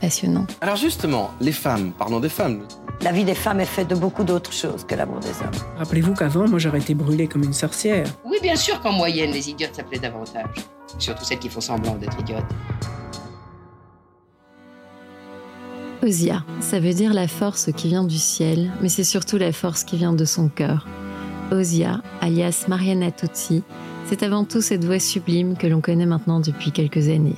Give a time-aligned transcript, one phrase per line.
[0.00, 0.56] passionnantes.
[0.60, 2.62] Alors justement, les femmes, parlons des femmes.
[3.02, 5.76] La vie des femmes est faite de beaucoup d'autres choses que l'amour des hommes.
[5.76, 8.06] Rappelez-vous qu'avant, moi, j'aurais été brûlée comme une sorcière.
[8.24, 10.54] Oui, bien sûr qu'en moyenne, les idiotes s'appelaient davantage.
[10.98, 12.44] Surtout celles qui font semblant d'être idiotes.
[16.02, 19.84] Osia, ça veut dire la force qui vient du ciel, mais c'est surtout la force
[19.84, 20.86] qui vient de son cœur.
[21.50, 23.62] Osia, alias Mariana Tutsi,
[24.06, 27.36] c'est avant tout cette voix sublime que l'on connaît maintenant depuis quelques années.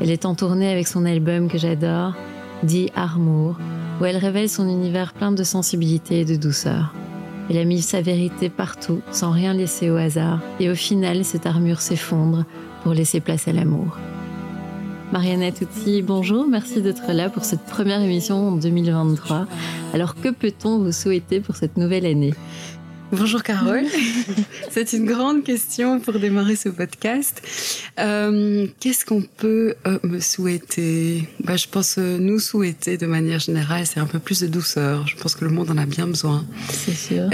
[0.00, 2.14] Elle est en tournée avec son album que j'adore,
[2.62, 3.58] dit Armour,
[4.00, 6.94] où elle révèle son univers plein de sensibilité et de douceur.
[7.50, 11.46] Elle a mis sa vérité partout, sans rien laisser au hasard, et au final, cette
[11.46, 12.44] armure s'effondre
[12.82, 13.98] pour laisser place à l'amour.
[15.12, 19.46] Mariana Tutti, bonjour, merci d'être là pour cette première émission en 2023.
[19.92, 22.32] Alors que peut-on vous souhaiter pour cette nouvelle année?
[23.12, 23.86] Bonjour Carole,
[24.70, 27.42] c'est une grande question pour démarrer ce podcast.
[27.98, 31.28] Euh, Qu'est-ce qu'on peut euh, me souhaiter?
[31.42, 35.08] Bah, Je pense euh, nous souhaiter de manière générale, c'est un peu plus de douceur.
[35.08, 36.44] Je pense que le monde en a bien besoin.
[36.68, 37.28] C'est sûr.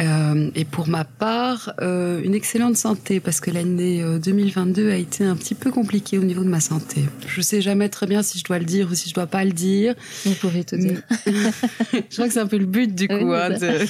[0.55, 5.37] Et pour ma part, une excellente santé parce que l'année euh, 2022 a été un
[5.37, 7.03] petit peu compliquée au niveau de ma santé.
[7.27, 9.45] Je sais jamais très bien si je dois le dire ou si je dois pas
[9.45, 9.95] le dire.
[10.25, 11.03] Vous pouvez tout dire.
[11.27, 13.87] je crois que c'est un peu le but du coup Oui, hein, de,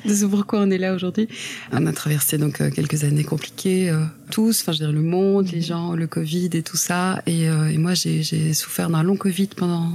[0.05, 1.27] de ce pourquoi on est là aujourd'hui.
[1.71, 5.07] On a traversé donc euh, quelques années compliquées euh, tous, enfin je veux dire le
[5.07, 7.21] monde, les gens, le Covid et tout ça.
[7.27, 9.89] Et, euh, et moi j'ai souffert d'un long Covid pendant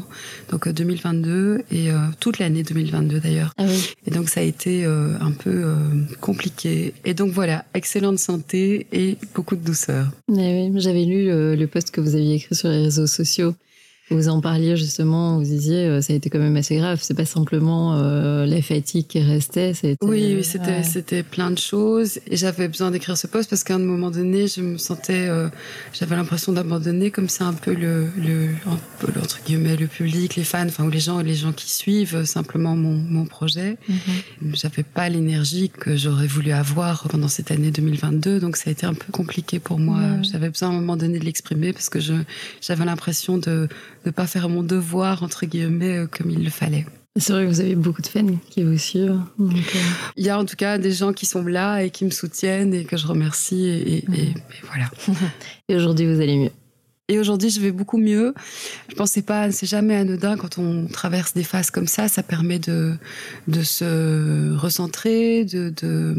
[0.51, 3.53] donc euh, 2022 et euh, toute l'année 2022 d'ailleurs.
[3.59, 3.95] Ah oui.
[4.07, 5.75] Et donc ça a été euh, un peu euh,
[6.21, 6.95] compliqué.
[7.05, 10.07] Et donc voilà, excellente santé et beaucoup de douceur.
[10.29, 13.55] Oui, j'avais lu le, le post que vous aviez écrit sur les réseaux sociaux.
[14.11, 17.01] Vous en parliez justement, vous disiez euh, ça a été quand même assez grave.
[17.03, 19.97] C'est pas simplement euh, la fatigue qui restait, c'était.
[20.05, 20.83] Oui, oui, c'était ouais.
[20.85, 24.47] c'était plein de choses et j'avais besoin d'écrire ce post parce qu'à un moment donné,
[24.47, 25.49] je me sentais, euh,
[25.93, 28.51] j'avais l'impression d'abandonner comme c'est un peu le, le
[29.21, 32.25] entre guillemets le public, les fans, enfin ou les gens, les gens qui suivent euh,
[32.25, 33.77] simplement mon, mon projet.
[33.89, 34.55] Mhm.
[34.55, 38.87] J'avais pas l'énergie que j'aurais voulu avoir pendant cette année 2022, donc ça a été
[38.87, 39.99] un peu compliqué pour moi.
[39.99, 40.23] Ouais.
[40.31, 42.15] J'avais besoin à un moment donné de l'exprimer parce que je
[42.61, 43.69] j'avais l'impression de
[44.07, 46.87] ne pas faire mon devoir entre guillemets euh, comme il le fallait.
[47.19, 49.19] C'est vrai que vous avez beaucoup de fans qui vous suivent.
[49.39, 49.79] donc, euh,
[50.17, 52.75] Il y a en tout cas des gens qui sont là et qui me soutiennent
[52.75, 54.35] et que je remercie et, et- et- et
[54.67, 54.91] voilà.
[55.69, 56.51] Et aujourd'hui, vous allez mieux.
[57.09, 58.35] Et aujourd'hui, je vais beaucoup mieux.
[58.89, 62.09] Je pensais pas, c'est jamais anodin quand on traverse des phases comme ça.
[62.09, 62.97] Ça permet de
[63.47, 66.15] de se recentrer, de de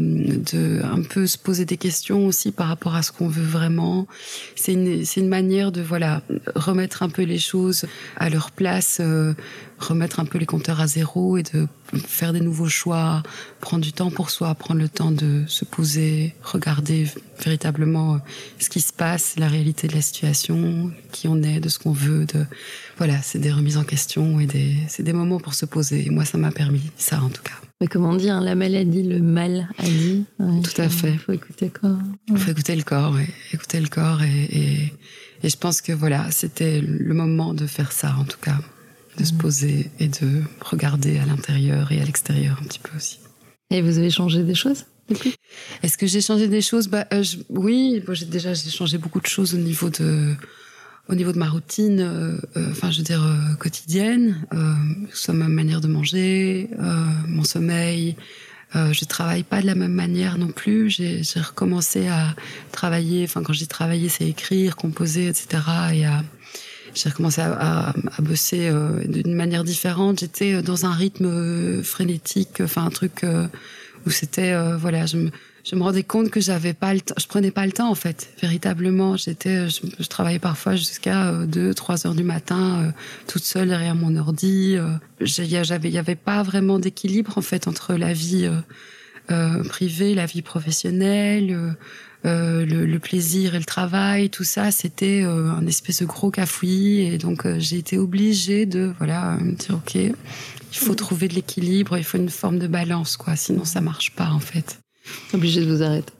[0.50, 4.06] de un peu se poser des questions aussi par rapport à ce qu'on veut vraiment.
[4.56, 6.22] C'est une c'est une manière de voilà
[6.54, 7.84] remettre un peu les choses
[8.16, 9.34] à leur place, euh,
[9.78, 11.66] remettre un peu les compteurs à zéro et de
[12.06, 13.22] faire des nouveaux choix,
[13.60, 17.06] prendre du temps pour soi, prendre le temps de se poser, regarder
[17.42, 18.18] véritablement euh,
[18.58, 21.92] ce qui se passe, la réalité de la situation, qui on est, de ce qu'on
[21.92, 22.44] veut, de
[22.96, 26.06] voilà, c'est des remises en question et des c'est des moments pour se poser.
[26.06, 27.52] Et moi, ça m'a permis ça en tout cas.
[27.80, 30.24] Mais comme on dit, hein, la maladie, le mal a dit.
[30.40, 31.12] Ouais, Tout à il fait.
[31.16, 31.96] faut écouter quoi.
[32.28, 33.28] Il faut écouter le corps, ouais.
[33.52, 34.92] écouter le corps et, et
[35.44, 38.58] et je pense que voilà, c'était le moment de faire ça en tout cas,
[39.18, 43.18] de se poser et de regarder à l'intérieur et à l'extérieur un petit peu aussi.
[43.70, 45.34] Et vous avez changé des choses depuis
[45.82, 46.88] Est-ce que j'ai changé des choses?
[46.88, 50.34] Bah, euh, je- Oui, bon, j'ai déjà j'ai changé beaucoup de choses au niveau de
[51.10, 53.24] au niveau de ma routine, euh, euh, enfin je veux dire
[53.58, 56.68] quotidienne, que ce soit ma manière de manger,
[57.26, 58.16] mon sommeil.
[58.74, 60.90] Je travaille pas de la même manière non plus.
[60.90, 62.34] J'ai j'ai recommencé à
[62.72, 63.24] travailler.
[63.24, 65.46] Enfin quand j'ai travaillé, c'est écrire, composer, etc.
[65.94, 66.22] Et à
[66.94, 70.20] j'ai recommencé à, à, à bosser euh, d'une manière différente.
[70.20, 73.46] J'étais dans un rythme euh, frénétique, enfin un truc euh,
[74.06, 75.30] où c'était euh, voilà, je me,
[75.70, 77.94] je me rendais compte que j'avais pas le temps, je prenais pas le temps en
[77.94, 79.16] fait, véritablement.
[79.16, 82.90] J'étais, je, travaillais parfois jusqu'à 2, 3 heures du matin, euh,
[83.26, 84.76] toute seule derrière mon ordi.
[84.76, 88.60] Euh, j'avais, il y avait pas vraiment d'équilibre en fait entre la vie euh,
[89.30, 91.76] euh privée, la vie professionnelle.
[92.24, 96.32] Euh, le, le, plaisir et le travail, tout ça, c'était euh, un espèce de gros
[96.32, 97.02] cafouillis.
[97.02, 100.12] Et donc, euh, j'ai été obligée de, voilà, me dire, OK, il
[100.72, 103.36] faut trouver de l'équilibre, il faut une forme de balance, quoi.
[103.36, 104.80] Sinon, ça marche pas, en fait.
[105.32, 106.12] Obligée de vous arrêter.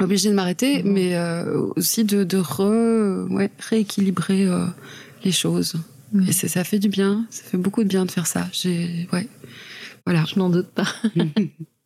[0.00, 0.92] Obligée de m'arrêter, mmh.
[0.92, 1.18] mais
[1.76, 4.46] aussi de, de re, ouais, rééquilibrer
[5.24, 5.74] les choses.
[6.12, 6.28] Mmh.
[6.28, 8.46] Et ça fait du bien, ça fait beaucoup de bien de faire ça.
[8.52, 9.26] J'ai, ouais,
[10.06, 10.24] voilà.
[10.26, 10.86] Je n'en doute pas.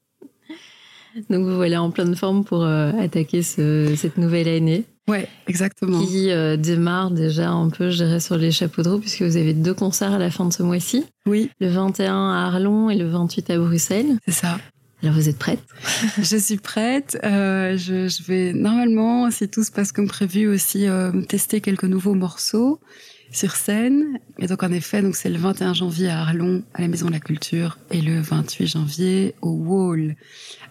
[1.30, 4.84] Donc vous voilà en pleine forme pour euh, attaquer ce, cette nouvelle année.
[5.08, 6.04] Ouais, exactement.
[6.04, 9.36] Qui euh, démarre déjà un peu, je dirais, sur les chapeaux de roue, puisque vous
[9.36, 11.04] avez deux concerts à la fin de ce mois-ci.
[11.26, 11.50] Oui.
[11.60, 14.18] Le 21 à Arlon et le 28 à Bruxelles.
[14.26, 14.58] C'est ça.
[15.02, 15.62] Alors vous êtes prête?
[16.22, 17.18] Je suis prête.
[17.24, 20.86] Euh, je, je, vais normalement, si tout se passe comme prévu, aussi
[21.28, 22.78] tester quelques nouveaux morceaux
[23.32, 24.18] sur scène.
[24.38, 27.12] Et donc, en effet, donc c'est le 21 janvier à Arlon, à la Maison de
[27.12, 30.14] la Culture, et le 28 janvier au Wall,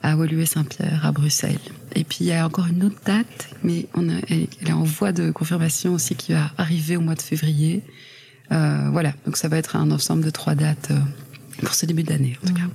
[0.04, 1.60] à Woluwe-Saint-Pierre, à Bruxelles.
[1.96, 4.84] Et puis, il y a encore une autre date, mais on a, elle, est en
[4.84, 7.84] voie de confirmation aussi qui va arriver au mois de février.
[8.52, 11.00] Euh, voilà, donc ça va être un ensemble de trois dates euh,
[11.60, 12.70] pour ce début d'année, en tout cas.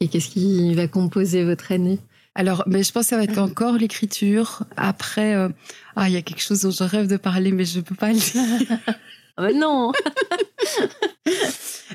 [0.00, 1.98] Et qu'est-ce qui va composer votre année?
[2.34, 4.62] Alors, mais je pense que ça va être encore l'écriture.
[4.76, 5.48] Après, euh,
[5.96, 8.12] ah, il y a quelque chose dont je rêve de parler, mais je peux pas
[8.12, 8.78] le dire.
[9.38, 9.92] Oh non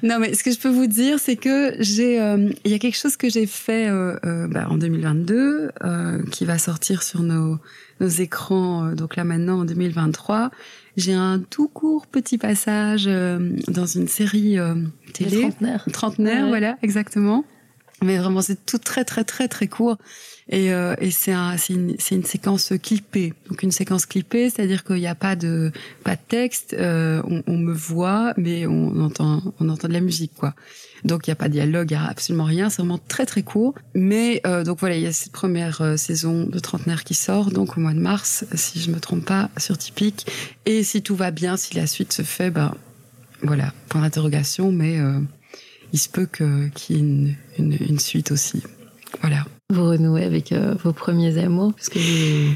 [0.04, 2.80] Non, mais ce que je peux vous dire, c'est que j'ai, euh, il y a
[2.80, 7.22] quelque chose que j'ai fait euh, euh, bah, en 2022 euh, qui va sortir sur
[7.22, 7.58] nos,
[8.00, 8.94] nos écrans.
[8.94, 10.52] Donc là maintenant en 2023,
[10.98, 14.58] j'ai un tout court petit passage dans une série
[15.14, 15.42] télé.
[15.42, 15.86] Trentenaire.
[15.92, 16.50] Trentenaire, ouais.
[16.50, 17.46] voilà, exactement.
[18.02, 19.98] Mais vraiment, c'est tout très très très très court.
[20.50, 23.34] Et, euh, et c'est un, une, une séquence clippée.
[23.50, 25.72] Donc une séquence clippée, c'est-à-dire qu'il n'y a pas de
[26.04, 30.02] pas de texte, euh, on, on, me voit, mais on entend on entend de la
[30.02, 30.54] musique quoi.
[31.06, 32.70] Donc il n'y a pas de dialogue, il n'y a absolument rien.
[32.70, 33.76] C'est vraiment très très court.
[33.94, 37.52] Mais euh, donc voilà, il y a cette première euh, saison de Trentenaire qui sort
[37.52, 40.28] donc au mois de mars, si je me trompe pas, sur Typique.
[40.66, 42.74] Et si tout va bien, si la suite se fait, ben
[43.42, 45.20] voilà, point d'interrogation, mais euh,
[45.94, 46.46] il se peut qu'il
[46.90, 48.62] y ait une, une, une suite aussi.
[49.22, 52.56] Voilà vous renouez avec euh, vos premiers amours, puisque vous,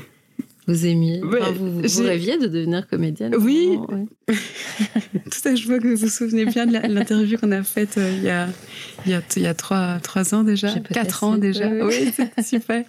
[0.68, 3.36] vous aimiez, ouais, enfin, vous, vous rêviez de devenir comédienne.
[3.36, 4.06] Oui, ouais.
[5.32, 8.12] tout ça, je vois que vous vous souvenez bien de l'interview qu'on a faite euh,
[8.18, 8.48] il, y a,
[9.06, 11.68] il, y a, il y a trois, trois ans déjà, quatre ans déjà.
[11.68, 12.84] Oui, oui c'est super.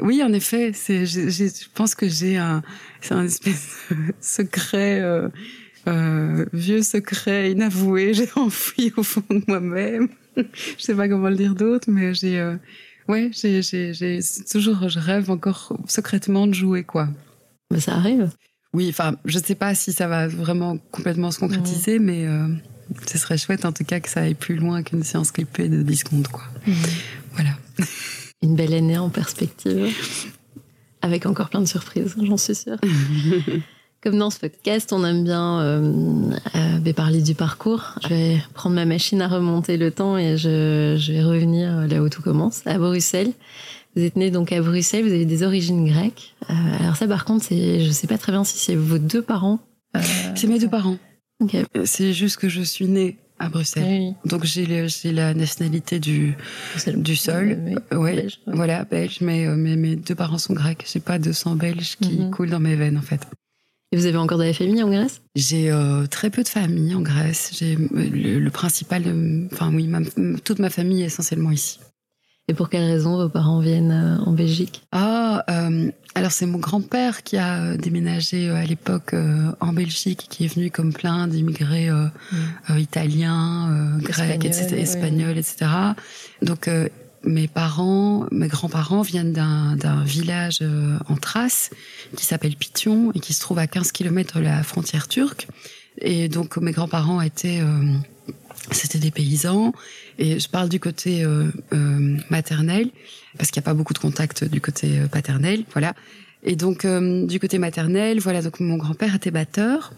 [0.00, 2.62] Oui, en effet, c'est, je pense que j'ai un,
[3.00, 5.00] c'est un espèce de secret.
[5.00, 5.28] Euh,
[5.88, 10.08] euh, vieux secret inavoué, j'ai enfoui au fond de moi-même.
[10.36, 10.42] je
[10.78, 12.56] sais pas comment le dire d'autre, mais j'ai euh,
[13.10, 17.08] Ouais, j'ai, j'ai, toujours, je rêve encore secrètement de jouer, quoi.
[17.72, 18.30] Mais ça arrive.
[18.72, 22.46] Oui, enfin, je sais pas si ça va vraiment complètement se concrétiser, mais euh,
[23.08, 25.82] ce serait chouette en tout cas que ça aille plus loin qu'une séance clippée de
[25.82, 26.44] 10 secondes, quoi.
[26.68, 26.72] Mmh.
[27.32, 27.50] Voilà.
[28.42, 29.92] Une belle année en perspective.
[31.02, 32.78] Avec encore plein de surprises, j'en suis sûre.
[34.02, 37.94] Comme dans ce podcast, on aime bien euh, euh, parler du parcours.
[38.02, 42.02] Je vais prendre ma machine à remonter le temps et je, je, vais revenir là
[42.02, 43.32] où tout commence, à Bruxelles.
[43.94, 46.34] Vous êtes né donc à Bruxelles, vous avez des origines grecques.
[46.48, 49.20] Euh, alors ça, par contre, c'est, je sais pas très bien si c'est vos deux
[49.20, 49.58] parents.
[49.96, 50.00] Euh,
[50.34, 50.96] c'est mes deux parents.
[51.42, 51.64] Okay.
[51.84, 53.84] C'est juste que je suis née à Bruxelles.
[53.86, 54.14] Oui.
[54.24, 56.36] Donc j'ai, le, j'ai la nationalité du,
[56.86, 57.58] du sol.
[57.66, 58.54] Oui, ouais, belge, ouais.
[58.56, 60.86] voilà, belge, mais, mais mes deux parents sont grecs.
[60.90, 62.30] J'ai pas de sang belge qui Mhm.
[62.30, 63.20] coule dans mes veines, en fait.
[63.92, 65.20] Et vous avez encore de la famille en Grèce?
[65.34, 67.50] J'ai euh, très peu de famille en Grèce.
[67.58, 70.00] J'ai euh, le, le, principal, de, enfin oui, ma,
[70.44, 71.80] toute ma famille est essentiellement ici.
[72.46, 74.82] Et pour quelles raisons vos parents viennent euh, en Belgique?
[74.92, 80.26] Ah, euh, alors c'est mon grand-père qui a euh, déménagé à l'époque euh, en Belgique,
[80.30, 82.78] qui est venu comme plein d'immigrés Mm.
[82.78, 85.66] italiens, grecs, etc., espagnols, etc.
[86.42, 86.68] Donc
[87.24, 91.70] mes parents, mes grands-parents viennent d'un village euh, en Thrace
[92.16, 95.46] qui s'appelle Pition et qui se trouve à 15 km de la frontière turque.
[96.00, 97.94] Et donc mes grands-parents étaient, euh,
[98.70, 99.72] c'était des paysans.
[100.18, 101.50] Et je parle du côté euh,
[102.30, 102.90] maternel
[103.36, 105.94] parce qu'il n'y a pas beaucoup de contact du côté paternel, voilà.
[106.42, 109.92] Et donc euh, du côté maternel, voilà, donc mon grand-père était batteur.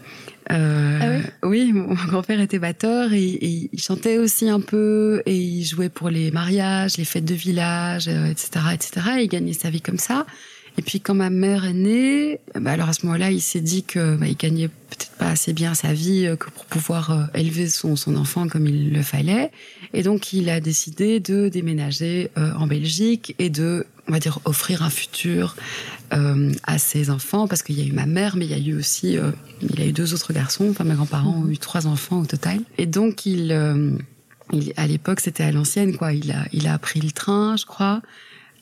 [0.51, 5.23] Euh, ah oui, oui mon grand-père était batteur et, et, il chantait aussi un peu
[5.25, 8.91] et il jouait pour les mariages, les fêtes de village, euh, etc., etc.
[9.19, 10.25] Et il gagnait sa vie comme ça.
[10.77, 13.83] Et puis quand ma mère est née, bah alors à ce moment-là, il s'est dit
[13.83, 17.23] que bah, il gagnait peut-être pas assez bien sa vie euh, que pour pouvoir euh,
[17.35, 19.51] élever son, son enfant comme il le fallait.
[19.93, 24.39] Et donc il a décidé de déménager euh, en Belgique et de, on va dire,
[24.45, 25.55] offrir un futur
[26.13, 28.57] euh, à ses enfants parce qu'il y a eu ma mère, mais il y a
[28.57, 29.31] eu aussi, euh,
[29.61, 30.67] il a eu deux autres garçons.
[30.69, 32.59] Enfin, mes grands-parents ont eu trois enfants au total.
[32.77, 33.91] Et donc il, euh,
[34.51, 36.13] il à l'époque, c'était à l'ancienne, quoi.
[36.13, 38.01] Il a, il a pris le train, je crois.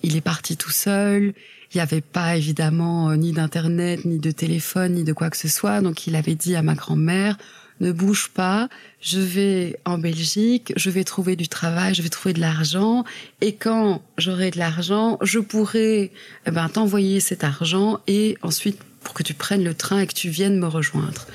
[0.04, 1.34] Il est parti tout seul.
[1.74, 5.38] Il n'y avait pas évidemment euh, ni d'internet, ni de téléphone, ni de quoi que
[5.38, 5.82] ce soit.
[5.82, 7.38] Donc il avait dit à ma grand-mère
[7.82, 8.70] ne bouge pas,
[9.02, 13.04] je vais en Belgique, je vais trouver du travail, je vais trouver de l'argent,
[13.42, 16.12] et quand j'aurai de l'argent, je pourrai
[16.46, 20.14] eh ben, t'envoyer cet argent et ensuite pour que tu prennes le train et que
[20.14, 21.26] tu viennes me rejoindre.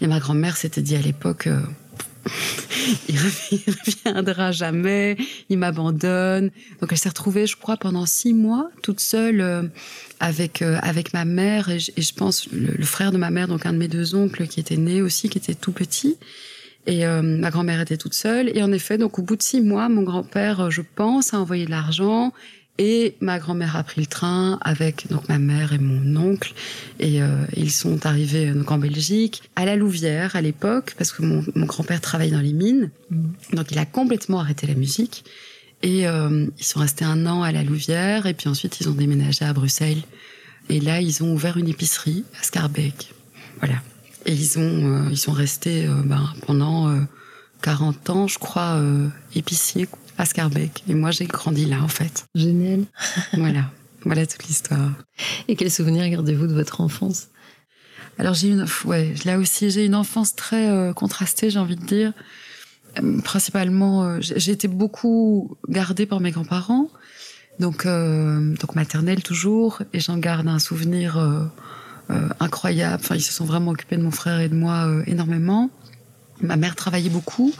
[0.00, 1.60] Et ma grand-mère s'était dit à l'époque, euh,
[3.08, 3.74] il revi- il
[4.04, 5.16] reviendra jamais,
[5.48, 6.50] il m'abandonne.
[6.80, 9.62] Donc elle s'est retrouvée, je crois, pendant six mois, toute seule euh,
[10.18, 13.72] avec euh, avec ma mère et je, pense le, frère de ma mère, donc un
[13.72, 16.16] de mes deux oncles qui était né aussi, qui était tout petit.
[16.86, 18.50] Et euh, ma grand-mère était toute seule.
[18.56, 21.66] Et en effet, donc au bout de six mois, mon grand-père, je pense, a envoyé
[21.66, 22.32] de l'argent.
[22.82, 26.54] Et ma grand-mère a pris le train avec donc ma mère et mon oncle.
[26.98, 31.12] Et euh, ils sont arrivés euh, donc en Belgique, à la Louvière à l'époque, parce
[31.12, 32.90] que mon, mon grand-père travaillait dans les mines.
[33.52, 35.24] Donc il a complètement arrêté la musique.
[35.82, 38.24] Et euh, ils sont restés un an à la Louvière.
[38.24, 40.02] Et puis ensuite, ils ont déménagé à Bruxelles.
[40.70, 43.12] Et là, ils ont ouvert une épicerie à Scarbeck.
[43.58, 43.76] Voilà.
[44.24, 47.00] Et ils ont, euh, ils sont restés ben, pendant euh,
[47.60, 48.82] 40 ans, je crois,
[49.34, 49.86] épiciers
[50.20, 50.84] à Scarbeck.
[50.88, 52.26] Et moi, j'ai grandi là, en fait.
[52.34, 52.84] Génial.
[53.34, 53.70] Voilà.
[54.04, 54.92] Voilà toute l'histoire.
[55.48, 57.28] Et quels souvenirs gardez-vous de votre enfance?
[58.18, 61.84] Alors j'ai une, ouais, là aussi j'ai une enfance très euh, contrastée, j'ai envie de
[61.84, 62.12] dire.
[62.98, 66.88] Euh, principalement, euh, j'ai été beaucoup gardée par mes grands-parents,
[67.58, 71.18] donc euh, donc maternelle toujours, et j'en garde un souvenir
[72.40, 73.00] incroyable.
[73.04, 75.70] Enfin, ils se sont vraiment occupés de mon frère et de moi énormément.
[76.42, 77.52] Ma mère travaillait beaucoup.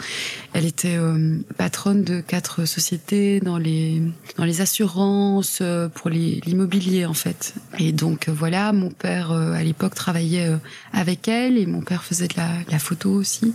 [0.53, 4.03] Elle était euh, patronne de quatre sociétés dans les
[4.37, 7.55] dans les assurances euh, pour l'immobilier en fait.
[7.79, 10.51] Et donc euh, voilà, mon père à l'époque travaillait
[10.93, 13.55] avec elle et mon père faisait de la, la photo aussi.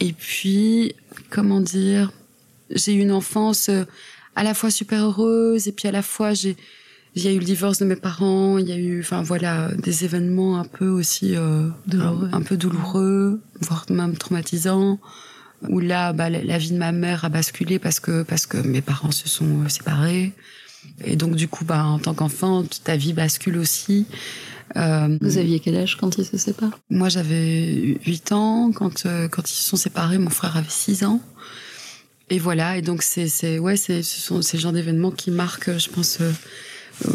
[0.00, 0.94] Et puis
[1.30, 2.12] comment dire,
[2.70, 3.70] j'ai eu une enfance
[4.36, 6.56] à la fois super heureuse et puis à la fois j'ai
[7.14, 9.68] il y a eu le divorce de mes parents, il y a eu, enfin voilà,
[9.74, 12.28] des événements un peu aussi euh, Douloureux.
[12.32, 14.98] un, un peu douloureux, voire même traumatisants.
[15.68, 18.56] Où là, bah, la, la vie de ma mère a basculé parce que parce que
[18.56, 20.32] mes parents se sont euh, séparés.
[21.04, 24.06] Et donc du coup, bah, en tant qu'enfant, ta vie bascule aussi.
[24.76, 26.78] Euh, Vous aviez quel âge quand ils se séparent?
[26.90, 28.72] moi, j'avais 8 ans.
[28.72, 31.20] Quand, euh, quand ils se sont séparés, mon frère avait 6 ans.
[32.30, 32.78] Et voilà.
[32.78, 36.18] Et donc, c'est, c'est, ouais, c'est, ce sont ces genres d'événements qui marquent, je pense,
[36.22, 36.32] euh,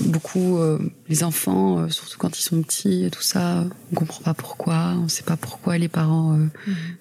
[0.05, 0.79] beaucoup euh,
[1.09, 3.65] les enfants, euh, surtout quand ils sont petits et tout ça.
[3.91, 4.93] On comprend pas pourquoi.
[5.03, 6.45] On sait pas pourquoi les parents euh,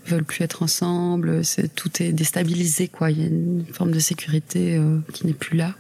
[0.07, 1.45] veulent plus être ensemble.
[1.45, 3.11] C'est, tout est déstabilisé, quoi.
[3.11, 5.75] Il y a une forme de sécurité euh, qui n'est plus là,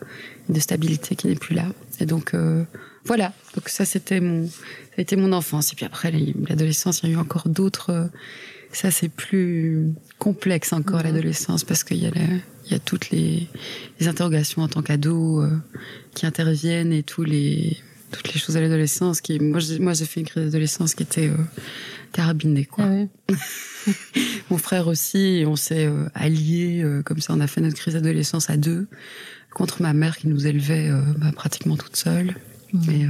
[0.49, 1.67] de stabilité qui n'est plus là.
[2.01, 2.65] Et donc, euh,
[3.05, 3.33] voilà.
[3.55, 4.55] Donc ça, c'était mon, ça
[4.99, 5.73] a été mon enfance.
[5.73, 6.13] Et puis après,
[6.49, 7.91] l'adolescence, il y a eu encore d'autres.
[7.91, 8.07] euh,
[8.73, 13.11] Ça, c'est plus complexe encore, l'adolescence, parce qu'il y a, la- il y a toutes
[13.11, 13.49] les,
[14.01, 15.57] les interrogations en tant qu'ado euh,
[16.15, 17.77] qui interviennent et tous les,
[18.11, 19.21] toutes les choses à l'adolescence.
[19.21, 21.37] Qui, moi, j'ai, moi, j'ai fait une crise d'adolescence qui était euh,
[22.13, 22.87] carabinée, quoi.
[22.87, 23.09] oui.
[24.51, 27.77] Mon frère aussi, et on s'est euh, alliés, euh, comme ça, on a fait notre
[27.77, 28.89] crise d'adolescence à deux,
[29.53, 32.35] contre ma mère qui nous élevait euh, bah, pratiquement toute seule.
[32.73, 33.09] Mais euh,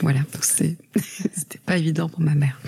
[0.00, 0.76] voilà, donc c'est-
[1.34, 2.60] c'était pas évident pour ma mère.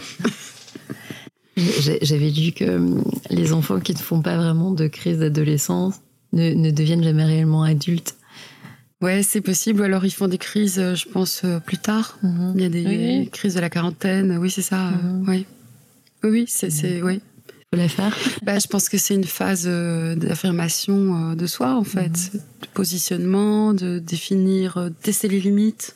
[1.57, 5.97] J'avais lu que hum, les enfants qui ne font pas vraiment de crise d'adolescence
[6.33, 8.17] ne, ne deviennent jamais réellement adultes.
[9.01, 9.83] Ouais, c'est possible.
[9.85, 12.19] Alors ils font des crises, euh, je pense, euh, plus tard.
[12.55, 13.31] Il y a des Oui.
[13.31, 14.37] crises de la quarantaine.
[14.39, 14.89] Oui, c'est ça.
[14.89, 15.29] euh, Mhm.
[15.29, 15.47] ouais.
[16.25, 17.21] Oui, oui, c'est, c'est, oui.
[17.73, 18.17] Faut la faire.
[18.43, 22.67] Bah, je pense que c'est une phase euh, d'affirmation euh, de soi, en fait, de
[22.75, 25.95] positionnement, de définir, euh, tester les limites,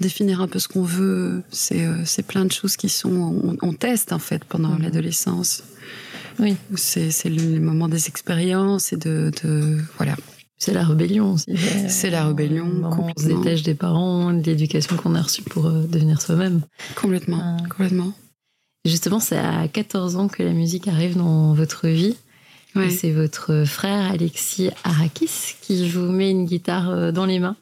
[0.00, 1.42] définir un peu ce qu'on veut.
[1.50, 3.10] C'est, euh, plein de choses qui sont,
[3.44, 4.82] on, on teste en fait pendant Mhm.
[4.82, 5.62] l'adolescence.
[6.38, 6.56] Oui.
[6.76, 10.16] C'est, le moment des expériences et de, de voilà.
[10.58, 11.54] C'est la rébellion aussi.
[11.88, 15.66] C'est la rébellion, où on se détache des parents, de l'éducation qu'on a reçue pour
[15.66, 16.62] euh, devenir soi-même.
[16.94, 17.56] Complètement, Ah.
[17.68, 18.12] complètement.
[18.86, 22.16] Justement, c'est à 14 ans que la musique arrive dans votre vie.
[22.74, 22.86] Ouais.
[22.86, 27.56] Et c'est votre frère Alexis Arakis qui vous met une guitare euh, dans les mains.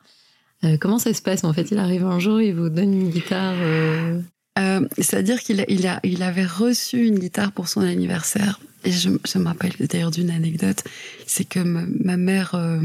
[0.64, 1.45] Euh, comment ça se passe?
[1.45, 3.54] En fait, il arrive un jour, il vous donne une guitare.
[3.57, 4.21] euh,
[4.58, 8.61] Euh, C'est-à-dire qu'il avait reçu une guitare pour son anniversaire.
[8.84, 10.84] Et je, je me rappelle d'ailleurs d'une anecdote,
[11.26, 12.78] c'est que ma, mère, euh,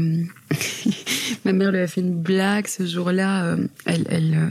[1.44, 3.44] ma mère lui a fait une blague ce jour-là.
[3.44, 4.50] euh, elle,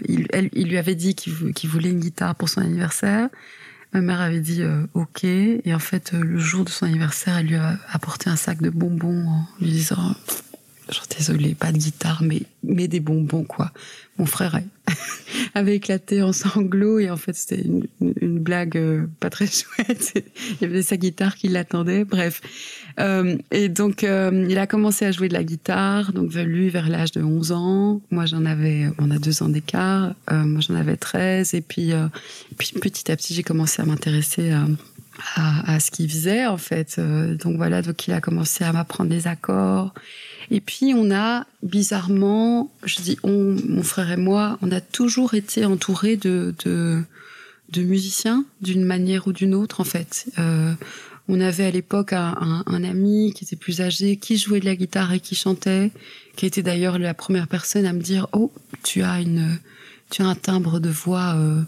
[0.54, 3.30] il, lui avait dit qu'il vou- qu'il voulait une guitare pour son anniversaire.
[3.94, 4.62] Ma mère avait dit
[4.94, 5.24] OK.
[5.24, 8.70] Et en fait, le jour de son anniversaire, elle lui a apporté un sac de
[8.70, 10.16] bonbons en lui disant
[10.92, 13.72] Genre, désolé, pas de guitare, mais, mais des bonbons, quoi.
[14.20, 14.60] Mon frère
[15.56, 20.22] avait éclaté en sanglots et en fait, c'était une, blague euh, pas très chouette.
[20.60, 22.42] Il y avait sa guitare qui l'attendait, bref.
[23.00, 26.90] Euh, et donc, euh, il a commencé à jouer de la guitare, donc lui, vers
[26.90, 28.02] l'âge de 11 ans.
[28.12, 30.14] Moi, j'en avais, on a deux ans d'écart.
[30.30, 31.54] Moi, j'en avais 13.
[31.54, 31.94] Et puis,
[32.58, 34.52] petit à petit, j'ai commencé à m'intéresser
[35.36, 37.00] à, ce qu'il faisait, en fait.
[37.00, 39.94] Donc voilà, donc il a commencé à m'apprendre les accords.
[40.52, 45.34] Et puis on a bizarrement, je dis on, mon frère et moi, on a toujours
[45.34, 47.02] été entourés de, de,
[47.72, 50.26] de musiciens d'une manière ou d'une autre en fait.
[50.40, 50.74] Euh,
[51.28, 54.76] on avait à l'époque un, un- ami qui était plus âgé, qui jouait de la
[54.76, 55.92] guitare et qui chantait,
[56.36, 58.52] qui était d'ailleurs la première personne à me dire oh
[58.84, 59.60] tu as une
[60.10, 61.62] tu as un timbre de voix euh,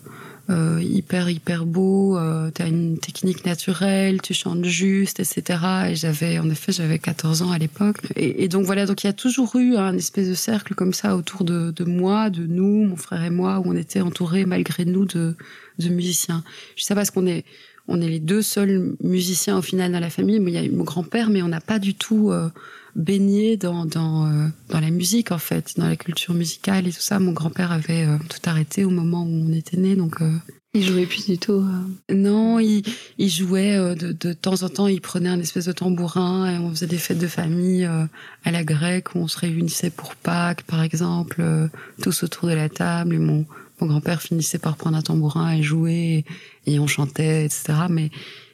[0.51, 5.59] euh, hyper hyper beau, euh, tu as une technique naturelle, tu chantes juste, etc.
[5.89, 7.97] Et j'avais, en effet, j'avais 14 ans à l'époque.
[8.15, 11.15] Et, donc voilà, donc il y a toujours eu un espèce de cercle comme ça
[11.15, 15.05] autour de, moi, de nous, mon frère et moi, où on était entourés malgré nous
[15.05, 15.35] de,
[15.79, 16.43] de musiciens.
[16.75, 17.45] Je sais pas parce qu'on est
[17.87, 20.39] on est les deux seuls musiciens au final dans la famille.
[20.39, 22.49] Mais il y a eu mon grand-père, mais on n'a pas du tout euh,
[22.95, 27.01] baigné dans dans, euh, dans la musique en fait, dans la culture musicale et tout
[27.01, 27.19] ça.
[27.19, 30.21] Mon grand-père avait euh, tout arrêté au moment où on était né, donc.
[30.21, 30.31] euh,
[30.73, 31.63] Il jouait plus du tout.
[32.09, 32.13] euh.
[32.15, 32.83] non, il,
[33.17, 36.57] il jouait euh, de, de temps en temps, il prenait un espèce de tambourin et
[36.57, 38.05] on faisait des fêtes de famille euh,
[38.45, 41.67] à la grecque où on se réunissait pour Pâques, par exemple, euh,
[42.01, 43.15] tous autour de la table.
[43.15, 43.45] Et mon,
[43.79, 46.25] mon grand-père finissait par prendre un tambourin et jouer
[46.65, 47.73] et, et on chantait, etc.
[47.89, 48.09] Mais,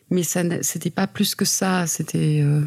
[0.10, 1.86] mais ça, c'était pas plus que ça.
[1.86, 2.62] C'était euh,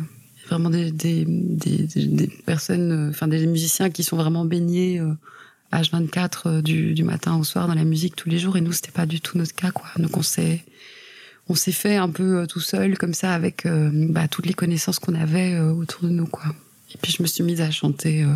[0.51, 4.99] vraiment des, des, des, personnes, euh, enfin des musiciens qui sont vraiment baignés.
[5.01, 5.15] euh,
[5.73, 8.73] H24 euh, du, du matin au soir dans la musique tous les jours et nous
[8.73, 10.65] c'était pas du tout notre cas quoi donc on s'est
[11.49, 14.55] on s'est fait un peu euh, tout seul comme ça avec euh, bah, toutes les
[14.55, 16.47] connaissances qu'on avait euh, autour de nous quoi
[16.93, 18.35] et puis je me suis mise à chanter euh,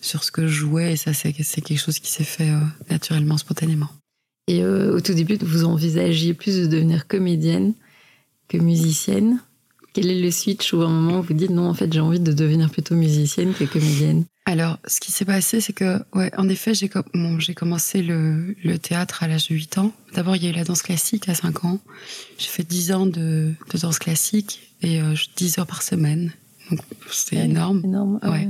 [0.00, 2.58] sur ce que je jouais et ça c'est quelque chose qui s'est fait euh,
[2.90, 3.90] naturellement spontanément
[4.48, 7.74] Et euh, au tout début, vous envisagiez plus de devenir comédienne
[8.48, 9.40] que musicienne?
[9.94, 12.20] Quel est le switch où à un moment vous dites non, en fait, j'ai envie
[12.20, 16.48] de devenir plutôt musicienne que comédienne Alors, ce qui s'est passé, c'est que, ouais, en
[16.48, 19.92] effet, j'ai com- bon, commencé le, le théâtre à l'âge de 8 ans.
[20.14, 21.78] D'abord, il y a eu la danse classique à 5 ans.
[22.38, 26.32] J'ai fait 10 ans de, de danse classique et euh, 10 heures par semaine.
[26.70, 26.80] Donc,
[27.10, 27.82] c'était Ouais, énorme.
[27.84, 28.18] Énorme.
[28.22, 28.48] ah Ouais.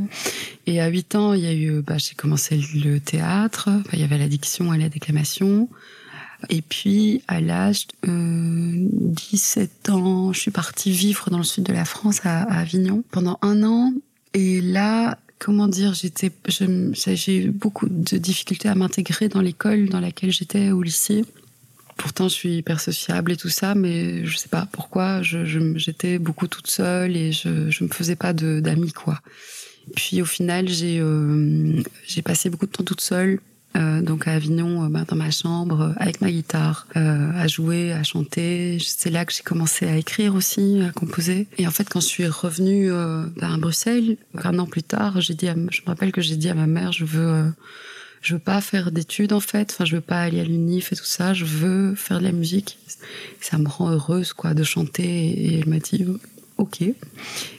[0.66, 3.68] Et à 8 ans, il y a eu, bah, j'ai commencé le théâtre.
[3.68, 5.68] Enfin, il y avait la diction et la déclamation.
[6.48, 11.64] Et puis, à l'âge de euh, 17 ans, je suis partie vivre dans le sud
[11.64, 13.92] de la France, à, Avignon, pendant un an.
[14.34, 20.32] Et là, comment dire, j'ai eu beaucoup de difficultés à m'intégrer dans l'école dans laquelle
[20.32, 21.24] j'étais au lycée.
[21.96, 26.48] Pourtant, je suis hyper sociable et tout ça, mais je sais pas pourquoi, j'étais beaucoup
[26.48, 29.20] toute seule et je, je me faisais pas d'amis, quoi.
[29.94, 33.40] Puis au final, euh, j'ai passé beaucoup de temps toute seule,
[33.76, 37.48] euh, donc à Avignon, euh, bah, dans ma chambre, euh, avec ma guitare, euh, à
[37.48, 38.78] jouer, à chanter.
[38.80, 41.48] C'est là que j'ai commencé à écrire aussi, à composer.
[41.58, 42.90] Et en fait, quand je suis revenue
[43.36, 46.36] bah, à Bruxelles, un an plus tard, j'ai dit, à je me rappelle que j'ai
[46.36, 47.52] dit à ma mère, je veux,
[48.22, 49.72] je veux pas faire d'études en fait.
[49.72, 51.34] Enfin, je veux pas aller à l'unif et tout ça.
[51.34, 52.78] Je veux faire de la musique.
[53.40, 55.04] Ça me rend heureuse, quoi, de chanter.
[55.04, 56.06] Et elle m'a dit,
[56.58, 56.82] ok.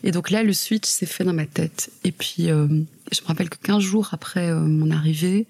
[0.03, 1.91] Et donc là, le switch s'est fait dans ma tête.
[2.03, 5.47] Et puis, je me rappelle que 15 jours après mon arrivée,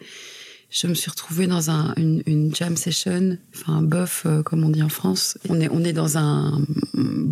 [0.70, 4.70] je me suis retrouvée dans un, une, jam session, enfin un buff, euh, comme on
[4.70, 5.38] dit en France.
[5.50, 6.62] On est, dans un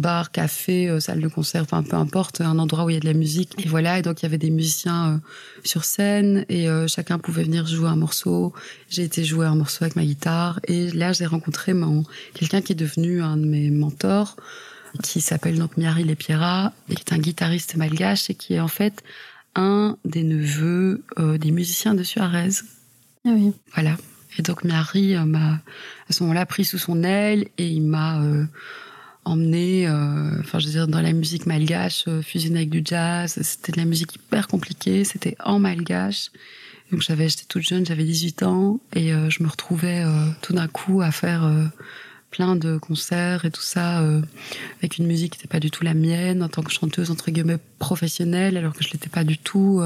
[0.03, 2.99] bar, café, euh, salle de concert, enfin peu importe, un endroit où il y a
[2.99, 3.53] de la musique.
[3.63, 5.17] Et voilà, et donc il y avait des musiciens euh,
[5.63, 8.53] sur scène et euh, chacun pouvait venir jouer un morceau.
[8.89, 11.73] J'ai été jouer un morceau avec ma guitare et là j'ai rencontré
[12.33, 14.35] quelqu'un qui est devenu un de mes mentors
[15.01, 18.67] qui s'appelle donc Miari Lepiera, et qui est un guitariste malgache et qui est en
[18.67, 19.01] fait
[19.55, 22.49] un des neveux des musiciens de Suarez.
[23.25, 23.35] Ah.
[23.73, 23.95] Voilà.
[24.37, 25.61] Et donc Miari euh, m'a
[26.09, 28.45] à ce moment-là pris sous son aile et il m'a euh,
[29.25, 33.39] emmené, euh, enfin je veux dire dans la musique malgache, fusionnée avec du jazz.
[33.41, 35.03] C'était de la musique hyper compliquée.
[35.03, 36.31] C'était en malgache.
[36.91, 40.03] Donc j'avais, j'étais toute jeune, j'avais 18 ans et je me retrouvais
[40.43, 41.49] tout d'un coup à faire
[42.29, 44.03] plein de concerts et tout ça
[44.77, 47.31] avec une musique qui n'était pas du tout la mienne en tant que chanteuse entre
[47.31, 49.81] guillemets professionnelle alors que je l'étais pas du tout.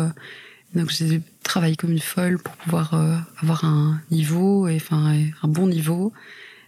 [0.75, 5.47] Donc j'ai travaillé comme une folle pour pouvoir euh, avoir un niveau et enfin un
[5.47, 6.13] bon niveau.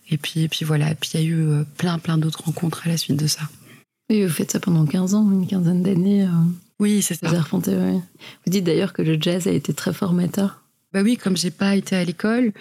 [0.09, 0.91] Et puis, et puis voilà.
[0.91, 3.27] Et puis il y a eu euh, plein, plein d'autres rencontres à la suite de
[3.27, 3.41] ça.
[4.09, 6.23] Et vous faites ça pendant 15 ans, une quinzaine d'années.
[6.23, 6.29] euh,
[6.79, 7.35] Oui, c'est vous ça.
[7.67, 7.93] ouais.
[8.45, 10.63] Vous dites d'ailleurs que le jazz a été très formateur.
[10.93, 12.51] Bah oui, comme j'ai pas été à l'école,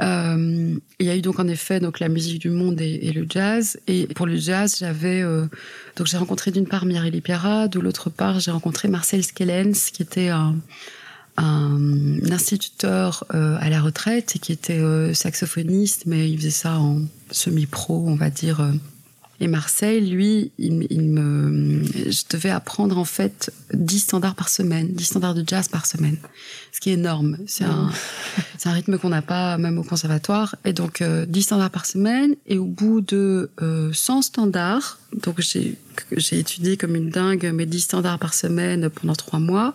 [0.00, 3.26] euh, il y a eu donc en effet donc la musique du monde et, le
[3.28, 3.78] jazz.
[3.86, 5.46] Et pour le jazz, j'avais euh,
[5.96, 10.02] donc j'ai rencontré d'une part Mireille Piara, de l'autre part j'ai rencontré Marcel Skellens, qui
[10.02, 10.56] était un,
[11.36, 14.80] instituteur euh, à la retraite et qui était
[15.14, 18.64] saxophoniste, mais il faisait ça en semi-pro, on va dire.
[19.44, 24.48] Et Marseille, lui, il, m- il me, je devais apprendre en fait 10 standards par
[24.48, 26.16] semaine, 10 standards de jazz par semaine,
[26.72, 27.36] ce qui est énorme.
[27.46, 27.92] C'est un,
[28.72, 30.56] rythme qu'on n'a pas même au conservatoire.
[30.64, 32.36] Et donc euh, 10 standards par semaine.
[32.46, 35.76] Et au bout de euh, 100 standards, donc j'ai
[36.38, 39.74] étudié comme une dingue mes 10 standards par semaine pendant trois mois.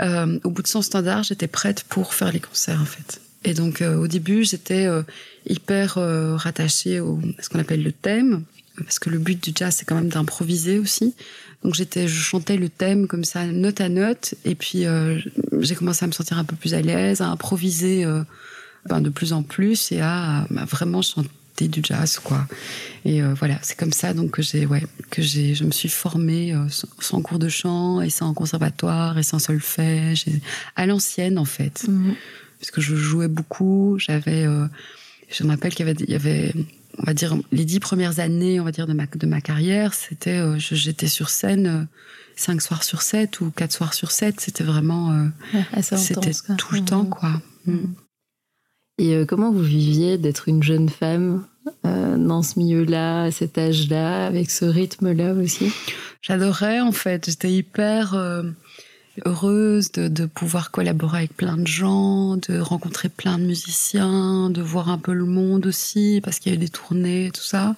[0.00, 3.20] Euh, au bout de 100 standards, j'étais prête pour faire les concerts en fait.
[3.42, 5.02] Et donc euh, au début, j'étais euh,
[5.44, 5.98] hyper
[6.36, 8.44] rattachée au, à ce qu'on appelle le thème,
[8.84, 11.14] parce que le but du jazz, c'est quand même d'improviser aussi.
[11.64, 15.18] Donc j'étais, je chantais le thème comme ça, note à note, et puis euh,
[15.58, 18.22] j'ai commencé à me sentir un peu plus à l'aise, à improviser euh,
[18.88, 22.46] ben, de plus en plus et à, à vraiment chanter du jazz, quoi.
[23.04, 25.88] Et euh, voilà, c'est comme ça donc que j'ai, ouais, que j'ai, je me suis
[25.88, 30.40] formée sans, sans cours de chant et sans conservatoire et sans solfège, et
[30.76, 31.86] à l'ancienne en fait
[32.60, 33.98] parce que je jouais beaucoup.
[33.98, 34.46] J'avais,
[35.30, 36.54] je me rappelle qu'il y avait, il y avait,
[36.98, 39.94] on va dire, les dix premières années, on va dire de ma de ma carrière,
[39.94, 41.84] c'était, euh, je- j'étais sur scène euh,
[42.36, 44.40] cinq soirs sur sept ou quatre soirs sur sept.
[44.40, 45.26] C'était vraiment, euh,
[45.96, 47.40] c'était tout le temps, quoi.
[47.66, 47.78] Mm.
[48.98, 51.44] Et euh, comment vous viviez d'être une jeune femme
[51.84, 55.72] euh, dans ce milieu-là, à cet âge-là, avec ce rythme-là aussi?
[56.22, 57.26] J'adorais en fait.
[57.28, 58.42] J'étais hyper euh,
[59.24, 64.62] heureuse de, de pouvoir collaborer avec plein de gens, de rencontrer plein de musiciens, de
[64.62, 67.76] voir un peu le monde aussi, parce qu'il y a eu des tournées, tout ça.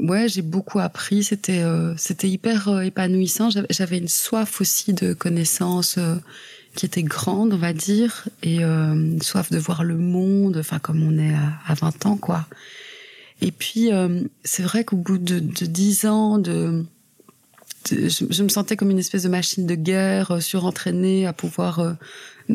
[0.00, 1.22] Ouais, j'ai beaucoup appris.
[1.24, 3.48] C'était euh, c'était hyper euh, épanouissant.
[3.70, 6.16] J'avais- une soif aussi de connaissances euh,
[6.74, 10.56] qui était grande, on va dire, et euh, une soif de voir le monde.
[10.58, 12.46] Enfin, comme on est à, à 20 ans, quoi.
[13.40, 13.90] Et puis,
[14.44, 16.84] c'est vrai qu'au bout de, de 10 ans de
[17.90, 21.92] je, me sentais comme une espèce de machine de guerre euh, surentraînée à pouvoir euh,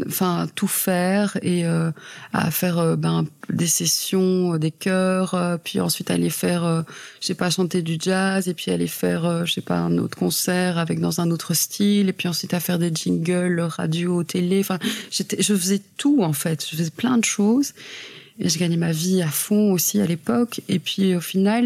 [0.08, 1.92] enfin tout faire et euh,
[2.34, 6.86] à faire euh, ben des sessions des chœurs puis ensuite aller faire
[7.20, 10.18] je sais pas chanter du jazz et puis aller faire je sais pas un autre
[10.18, 14.60] concert avec dans un autre style et puis ensuite à faire des jingles radio télé.
[14.60, 14.78] Enfin
[15.10, 16.64] j'étais je faisais tout en fait.
[16.64, 17.74] Je faisais plein de choses
[18.38, 20.62] et je gagnais ma vie à fond aussi à l'époque.
[20.70, 21.66] Et puis au final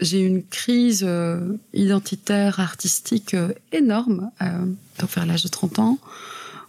[0.00, 4.66] j'ai eu une crise euh, identitaire, artistique euh, énorme, euh,
[4.98, 5.98] donc vers l'âge de 30 ans,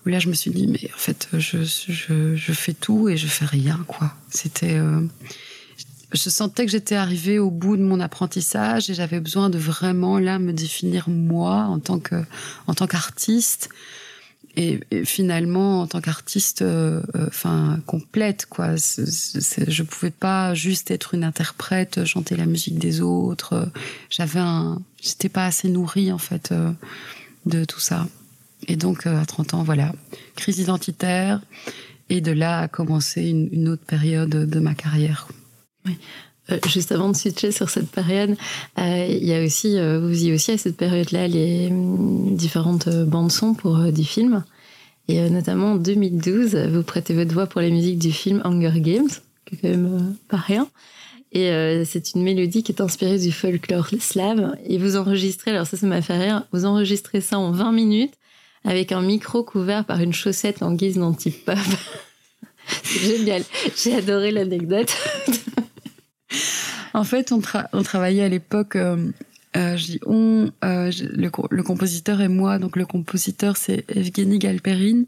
[0.05, 3.17] où là je me suis dit, mais en fait, je, je, je fais tout et
[3.17, 4.13] je fais rien, quoi.
[4.29, 4.77] C'était.
[4.77, 5.01] euh,
[6.13, 10.19] je sentais que j'étais arrivée au bout de mon apprentissage et j'avais besoin de vraiment
[10.19, 12.23] là me définir moi en tant que
[12.67, 13.69] en tant qu'artiste
[14.55, 18.77] et, finalement en tant qu'artiste euh, euh, enfin complète quoi.
[18.77, 23.69] C'est- je pouvais pas juste être une interprète chanter la musique des autres.
[24.09, 26.71] J'avais un j'étais pas assez nourrie en fait euh,
[27.45, 28.07] de tout ça.
[28.67, 29.93] Et donc à 30 ans voilà.
[30.35, 31.41] Crise identitaire.
[32.09, 35.27] Et de là a commencé une, une autre période de ma carrière
[36.51, 38.35] Euh, juste avant de switcher sur cette période,
[38.77, 43.31] euh, il y a aussi, euh, vous faisiez aussi à cette période-là les différentes bandes
[43.31, 44.43] son pour euh, du film.
[45.07, 49.09] Et notamment en 2012, vous prêtez votre voix pour la musique du film Hunger Games,
[49.45, 50.69] qui est quand même pas rien.
[51.33, 51.49] Et
[51.83, 54.55] c'est une mélodie qui est inspirée du folklore slave.
[54.65, 58.13] Et vous enregistrez, alors ça, ça m'a fait rire, vous enregistrez ça en 20 minutes
[58.63, 61.57] avec un micro couvert par une chaussette en guise d'anti-pop.
[62.83, 63.43] c'est génial.
[63.75, 64.95] J'ai adoré l'anecdote.
[66.93, 69.09] En fait, on, tra- on travaillait à l'époque, euh,
[69.57, 72.59] euh, je dis on, euh, le, co- le compositeur et moi.
[72.59, 75.03] Donc le compositeur, c'est Evgeny Galperin,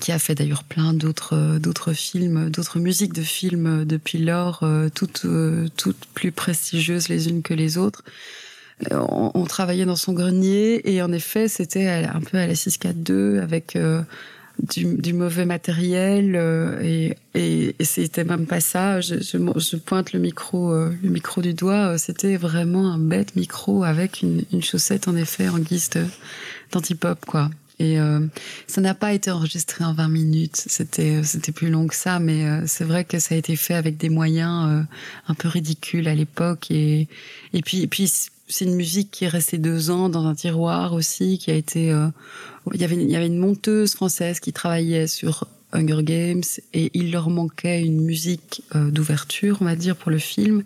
[0.00, 5.26] qui a fait d'ailleurs plein d'autres d'autres films, d'autres musiques de films depuis lors, toutes
[5.76, 8.02] toutes plus prestigieuses les unes que les autres.
[8.90, 13.78] On, travaillait dans son grenier et en effet, c'était un peu à la 642 avec
[14.58, 19.00] du, du mauvais matériel euh, et, et, et c'était même pas ça.
[19.00, 21.94] Je, je, je pointe le micro, euh, le micro du doigt.
[21.94, 25.90] euh, C'était vraiment un bête micro avec une, une chaussette en effet en guise
[26.70, 27.50] d'anti-pop quoi.
[27.78, 28.20] Et euh,
[28.68, 30.62] ça n'a pas été enregistré en 20 minutes.
[30.66, 33.74] C'était c'était plus long que ça, mais euh, c'est vrai que ça a été fait
[33.74, 34.82] avec des moyens euh,
[35.26, 36.70] un peu ridicules à l'époque.
[36.70, 37.08] Et
[37.54, 38.12] et puis et puis
[38.48, 41.90] c'est une musique qui est restée deux ans dans un tiroir aussi, qui a été.
[41.92, 42.08] euh,
[42.74, 46.42] il y avait il y avait une monteuse française qui travaillait sur Hunger Games
[46.74, 50.62] et il leur manquait une musique d'ouverture, on va dire, pour le film.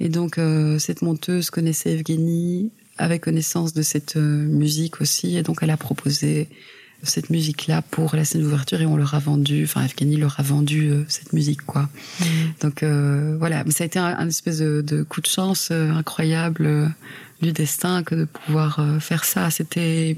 [0.00, 0.40] Et donc
[0.78, 6.48] cette monteuse connaissait Evgeny, avait connaissance de cette musique aussi, et donc elle a proposé
[7.02, 10.42] cette musique-là pour la scène d'ouverture et on leur a vendu, enfin Evgeny leur a
[10.42, 11.88] vendu euh, cette musique quoi.
[12.20, 12.24] Mm.
[12.60, 16.92] Donc euh, voilà, mais ça a été un, espèce de, coup de chance euh, incroyable
[17.40, 19.50] du destin que de pouvoir faire ça.
[19.50, 20.16] C'était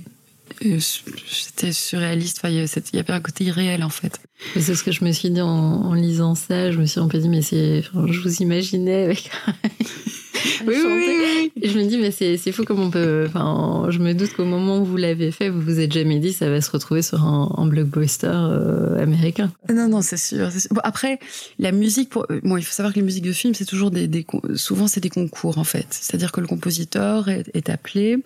[0.81, 2.41] c'était surréaliste.
[2.45, 4.21] il y avait un côté irréel en fait.
[4.55, 6.71] C'est ce que je me suis dit en, lisant ça.
[6.71, 9.31] Je me suis un peu dit mais c'est, je vous imaginais avec
[10.67, 13.25] oui, oui, Et je me dis, mais c'est fou comme on peut.
[13.29, 16.33] Enfin, je me doute qu'au moment où vous l'avez fait, vous vous êtes jamais dit
[16.33, 19.53] ça va se retrouver sur un, blockbuster euh, américain.
[19.73, 20.51] Non, non, c'est sûr.
[20.83, 21.19] après,
[21.59, 22.27] la musique, pour...
[22.43, 25.01] bon, il faut savoir que les musiques de film, c'est toujours des, des, souvent c'est
[25.01, 25.87] des concours en fait.
[25.91, 28.19] C'est-à-dire que le compositeur est appelé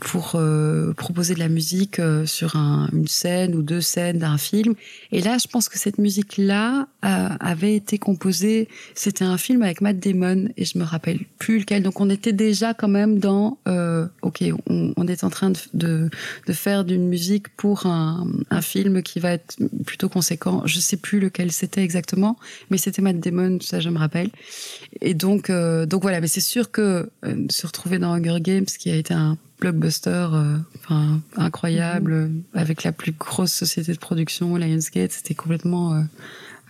[0.00, 4.38] pour euh, proposer de la musique euh, sur un, une scène ou deux scènes d'un
[4.38, 4.74] film.
[5.12, 8.68] Et là, je pense que cette musique-là euh, avait été composée.
[8.94, 11.82] C'était un film avec Matt Damon et je me rappelle plus lequel.
[11.82, 13.58] Donc, on était déjà quand même dans.
[14.22, 16.10] ok, on, on, est en train de, de,
[16.46, 20.62] de faire d'une musique pour un, un, film qui va être plutôt conséquent.
[20.64, 22.38] Je sais plus lequel c'était exactement,
[22.70, 24.30] mais c'était Matt Damon, ça je me rappelle.
[25.00, 26.20] Et donc, donc voilà.
[26.20, 27.10] Mais c'est sûr que
[27.50, 32.42] se retrouver dans Hunger Games, qui a été un blockbuster euh, enfin, incroyable, mhm.
[32.54, 35.12] avec la plus grosse société de production, Lionsgate.
[35.12, 36.02] C'était complètement euh,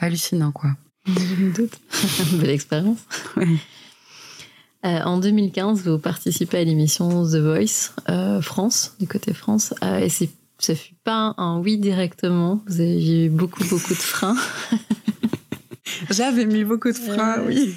[0.00, 0.70] hallucinant, quoi.
[1.06, 1.78] doute.
[2.34, 2.98] Belle expérience.
[3.36, 10.30] Euh, en 2015, vous participez à l'émission The Voice France, du côté France, et c'est,
[10.58, 12.62] ça fut pas un oui directement.
[12.66, 14.36] Vous avez eu beaucoup, beaucoup de freins.
[16.10, 17.74] J'avais mis beaucoup de freins, oui.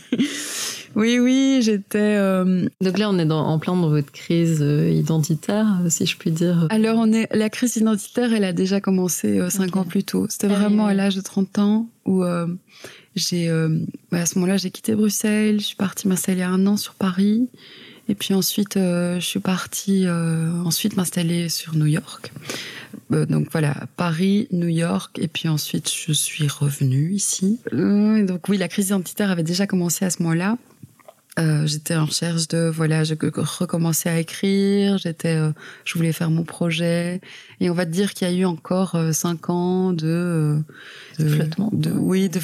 [0.96, 2.16] Oui, oui, j'étais.
[2.18, 6.06] Euh, Donc là, on est dans, en plein dans votre crise euh, identitaire, euh, si
[6.06, 6.68] je puis dire.
[6.70, 10.28] Alors, on est la crise identitaire, elle a déjà commencé cinq ans plus tôt.
[10.30, 12.24] C'était vraiment à l'âge de 30 ans où
[13.16, 17.48] j'ai, à ce moment-là, j'ai quitté Bruxelles, je suis partie m'installer un an sur Paris,
[18.10, 22.32] et puis ensuite, je suis partie ensuite m'installer sur New York.
[23.10, 27.60] donc voilà, Paris, New York, et puis ensuite je suis revenue ici.
[27.72, 30.58] donc oui, la crise identitaire avait déjà commencé à ce moment-là.
[31.40, 35.52] Euh, j'étais en recherche de voilà, je recommençais à écrire, j'étais, euh,
[35.86, 37.22] je voulais faire mon projet,
[37.62, 40.58] et on va te dire qu'il y a eu encore euh, cinq ans de,
[41.20, 42.42] de, flottement, de, oui, de,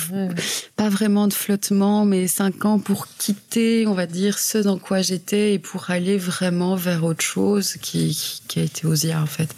[0.77, 5.01] pas vraiment de flottement, mais cinq ans pour quitter, on va dire, ce dans quoi
[5.01, 9.53] j'étais et pour aller vraiment vers autre chose qui, qui a été Osia en fait.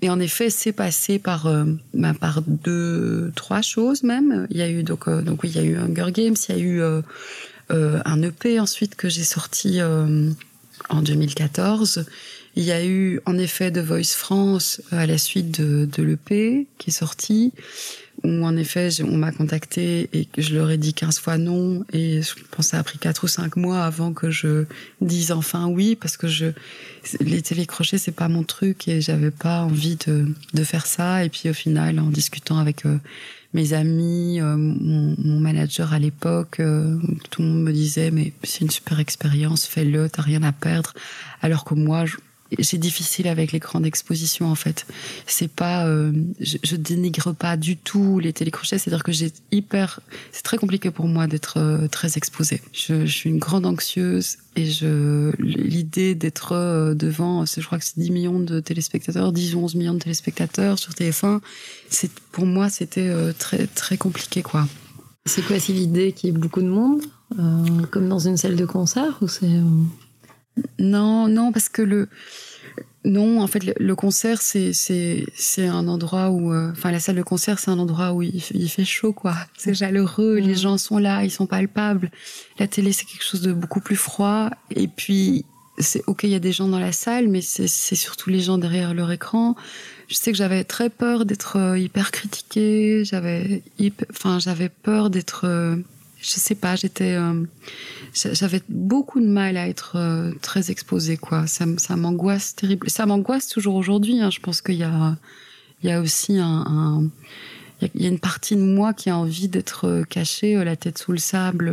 [0.00, 1.52] Et en effet, c'est passé par,
[1.92, 4.46] bah, par deux, trois choses même.
[4.48, 6.58] Il y a eu donc, donc oui, il y a eu Hunger Games, il y
[6.58, 7.02] a eu euh,
[7.72, 10.30] un EP ensuite que j'ai sorti euh,
[10.88, 12.06] en 2014.
[12.54, 16.66] Il y a eu en effet The Voice France euh, à la suite de, l'EP
[16.78, 17.52] qui est sorti,
[18.24, 22.20] où en effet on m'a contacté et je leur ai dit 15 fois non, et
[22.20, 24.66] je pense que ça a pris 4 ou 5 mois avant que je
[25.00, 26.46] dise enfin oui, parce que je
[27.20, 31.30] les télécrochets c'est pas mon truc et j'avais pas envie de, de faire ça, et
[31.30, 32.84] puis au final en discutant avec
[33.54, 36.96] mes amis, euh, mon, manager à l'époque, euh,
[37.30, 40.92] tout le monde me disait mais c'est une super expérience, fais-le, t'as rien à perdre.
[41.42, 42.04] Alors que moi,
[42.58, 44.86] j'ai difficile avec les grandes expositions en fait.
[45.26, 50.00] C'est pas, euh, je, je, dénigre pas du tout les télécrochets, c'est-à-dire que j'ai hyper,
[50.32, 52.60] c'est très compliqué pour moi d'être euh, très exposée.
[52.72, 57.84] Je, je, suis une grande anxieuse et je, l'idée d'être euh, devant, je crois que
[57.84, 61.40] c'est 10 millions de téléspectateurs, 10 ou 11 millions de téléspectateurs sur TF1,
[61.88, 64.66] c'est pour moi c'était très très compliqué quoi.
[65.26, 67.02] C'est quoi, c'est l'idée qu'il y ait beaucoup de monde,
[67.90, 69.60] comme dans une salle de concert ou c'est
[70.78, 72.08] non, non, parce que le.
[73.04, 76.52] Non, en fait, le, concert, c'est, c'est, c'est un endroit où.
[76.52, 79.34] Euh, enfin, la salle de concert, c'est un endroit où il, fait chaud, quoi.
[79.56, 82.10] C'est chaleureux, les gens sont là, ils sont palpables.
[82.60, 84.50] La télé, c'est quelque chose de beaucoup plus froid.
[84.70, 85.44] Et puis,
[85.78, 88.40] c'est ok, il y a des gens dans la salle, mais c'est, c'est surtout les
[88.40, 89.56] gens derrière leur écran.
[90.06, 93.04] Je sais que j'avais très peur d'être euh, hyper critiquée.
[93.04, 93.62] J'avais,
[94.10, 95.44] enfin, j'avais peur d'être.
[96.22, 97.16] Euh, je sais pas, j'étais
[98.14, 101.46] j'avais beaucoup de mal à être euh, très exposée, quoi.
[101.46, 102.90] Ça, m'angoisse terrible.
[102.90, 104.20] Ça m'angoisse toujours aujourd'hui.
[104.20, 104.30] Hein.
[104.30, 105.16] Je pense qu'il y a,
[105.82, 107.10] il y a aussi un,
[107.80, 110.76] il y a une partie de moi qui a envie d'être euh, cachée, euh, la
[110.76, 111.72] tête sous le sable.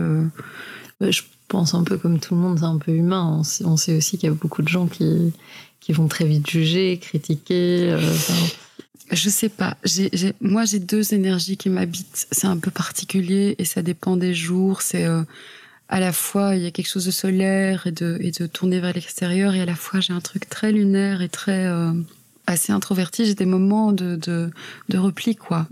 [1.02, 3.38] Je pense un peu comme tout le monde, c'est un peu humain.
[3.40, 5.34] On sait, on sait aussi qu'il y a beaucoup de gens qui,
[5.80, 7.98] qui vont très vite juger, critiquer.
[9.12, 9.78] Je sais pas.
[10.42, 12.28] Moi, j'ai deux énergies qui m'habitent.
[12.32, 14.82] C'est un peu particulier et ça dépend des jours.
[14.82, 15.06] C'est
[15.88, 18.80] à la fois il y a quelque chose de solaire et de, et de tourner
[18.80, 21.92] vers l'extérieur et à la fois j'ai un truc très lunaire et très euh,
[22.50, 24.50] assez introvertie, j'ai des moments de, de,
[24.90, 25.68] de repli, quoi.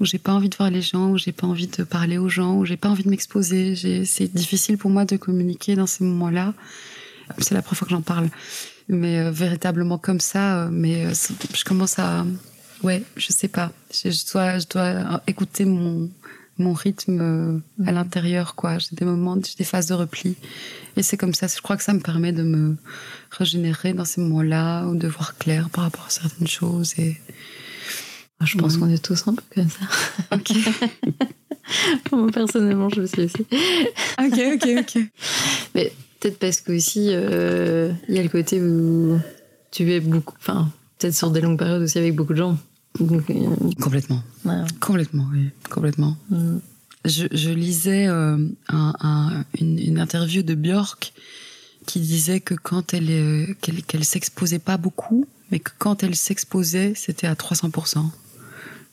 [0.00, 2.28] Où j'ai pas envie de voir les gens, où j'ai pas envie de parler aux
[2.28, 3.76] gens, où j'ai pas envie de m'exposer.
[4.04, 6.54] C'est difficile pour moi de communiquer dans ces moments-là.
[7.38, 8.28] C'est la première fois que j'en parle.
[8.88, 11.12] Mais euh, véritablement comme ça, euh, mais euh,
[11.54, 12.24] je commence à.
[12.82, 13.72] Ouais, je sais pas.
[13.92, 16.10] Je, je dois, je dois écouter mon,
[16.58, 18.78] mon rythme euh, à l'intérieur, quoi.
[18.78, 20.36] J'ai des moments, j'ai des phases de repli.
[20.96, 22.76] Et c'est comme ça, je crois que ça me permet de me
[23.30, 26.94] régénérer dans ces moments-là, ou de voir clair par rapport à certaines choses.
[26.98, 27.16] Et...
[28.44, 28.80] Je pense Ouais.
[28.80, 30.36] qu'on est tous un peu comme ça.
[30.36, 30.52] Ok,
[32.12, 33.46] Moi, personnellement, je le suis aussi.
[34.18, 35.02] ok, ok, ok.
[36.20, 39.18] Peut-être parce que aussi, euh, il y a le côté où
[39.70, 42.58] tu es beaucoup, enfin, peut-être sur des longues périodes aussi avec beaucoup de gens.
[43.00, 43.34] Donc, euh,
[43.80, 44.54] Complètement, ouais.
[44.80, 46.16] complètement, oui, complètement.
[46.30, 46.56] Mm.
[47.04, 48.36] Je, je lisais euh,
[48.68, 51.12] un- un- une, une interview de Björk
[51.86, 56.94] qui disait que quand elle euh, qu'elle s'exposait pas beaucoup, mais que quand elle s'exposait,
[56.96, 58.04] c'était à 300%.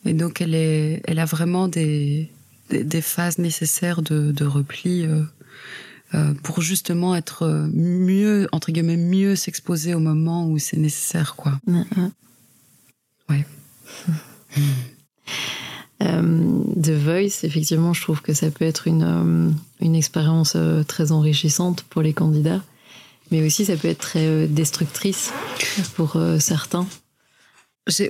[0.06, 2.30] Et donc elle est, elle a vraiment des
[2.70, 5.06] des, des phases nécessaires de, de repli
[6.16, 11.36] euh, pour justement être euh, mieux entre guillemets mieux s'exposer au moment où c'est nécessaire
[11.36, 11.60] quoi.
[11.68, 12.10] Ouais, ouais.
[13.30, 13.46] Ouais.
[16.04, 21.84] Euh, The Voice, effectivement, je trouve que ça peut être une, une expérience très enrichissante
[21.84, 22.62] pour les candidats,
[23.32, 25.32] mais aussi ça peut être très destructrice
[25.96, 26.86] pour certains.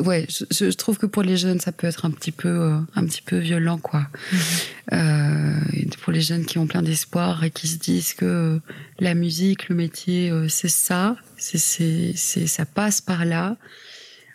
[0.01, 2.77] Ouais, je, je trouve que pour les jeunes, ça peut être un petit peu, euh,
[2.95, 4.07] un petit peu violent, quoi.
[4.91, 8.59] Euh, et pour les jeunes qui ont plein d'espoir et qui se disent que euh,
[8.99, 13.57] la musique, le métier, euh, c'est ça, c'est, c'est, c'est, ça passe par là.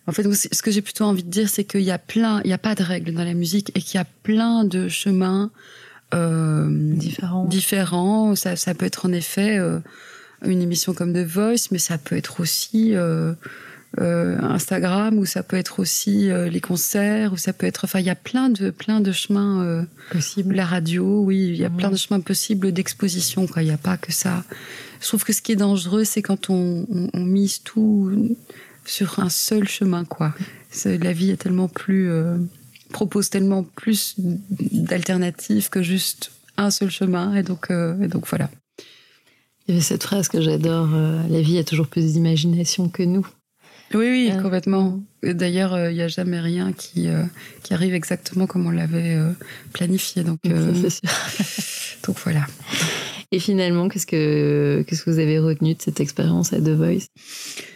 [0.08, 2.50] En fait, ce que j'ai plutôt envie de dire, c'est qu'il y a plein, il
[2.50, 5.52] y a pas de règles dans la musique et qu'il y a plein de chemins
[6.14, 7.44] euh, Différents.
[7.44, 8.34] différents.
[8.34, 9.78] Ça, ça peut être en effet euh,
[10.44, 13.34] une émission comme The Voice, mais ça peut être aussi euh, euh,
[13.96, 17.84] Instagram, ou ça peut être aussi euh, les concerts, ou ça peut être.
[17.84, 20.54] Enfin, il y a plein de plein de chemins euh, possibles.
[20.54, 23.46] La radio, oui, il y a plein de chemins possibles d'exposition.
[23.46, 24.44] Quoi, il n'y a pas que ça.
[25.00, 28.36] Je trouve que ce qui est dangereux, c'est quand on, on, on mise tout
[28.84, 30.04] sur un seul chemin.
[30.04, 30.34] Quoi,
[30.84, 32.36] la vie est tellement plus euh,
[32.92, 37.34] propose tellement plus d'alternatives que juste un seul chemin.
[37.34, 38.50] Et donc, euh, et donc voilà.
[39.66, 43.02] Il y avait cette phrase que j'adore euh, La vie a toujours plus d'imagination que
[43.02, 43.26] nous.
[43.94, 45.00] Oui, oui, Euh, complètement.
[45.22, 47.22] D'ailleurs, euh, il n'y a jamais rien qui, euh,
[47.62, 49.32] qui arrive exactement comme on l'avait euh,
[49.72, 50.22] planifié.
[50.24, 51.96] Donc, euh, Ça, c'est sûr.
[52.06, 52.46] donc voilà.
[53.30, 57.08] Et finalement, qu'est-ce que, qu'est-ce que vous avez retenu de cette expérience à The Voice?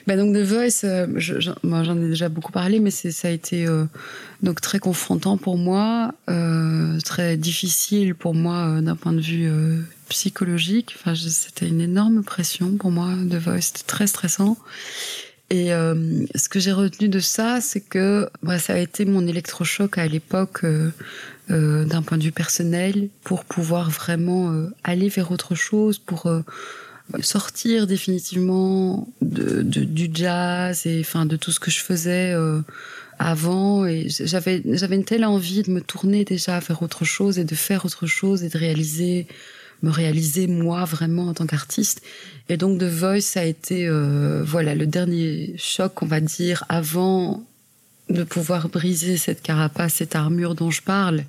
[0.07, 3.29] Bah donc The Voice, euh, je- moi, j'en ai déjà beaucoup parlé, mais c'est- ça
[3.29, 3.85] a été euh,
[4.43, 9.47] donc très confrontant pour moi, euh, très difficile pour moi euh, d'un point de vue
[9.47, 10.95] euh, psychologique.
[10.99, 13.11] Enfin, c'était une énorme pression pour moi.
[13.31, 14.57] The Voice, c'était très stressant.
[15.53, 19.27] Et euh, ce que j'ai retenu de ça, c'est que bah, ça a été mon
[19.27, 20.91] électrochoc à l'époque euh,
[21.51, 24.51] euh, d'un point de vue personnel pour pouvoir vraiment
[24.83, 26.27] aller vers autre chose, pour
[27.21, 32.35] sortir définitivement de, du jazz et enfin de tout ce que je faisais
[33.19, 33.85] avant.
[33.85, 37.55] Et j'avais j'avais une telle envie de me tourner déjà vers autre chose et de
[37.55, 39.27] faire autre chose et de réaliser
[39.83, 42.03] me réaliser moi vraiment en tant qu'artiste.
[42.49, 47.45] Et donc The Voice a été euh, voilà le dernier choc on va dire avant
[48.11, 51.25] de pouvoir briser cette carapace, cette armure dont je parle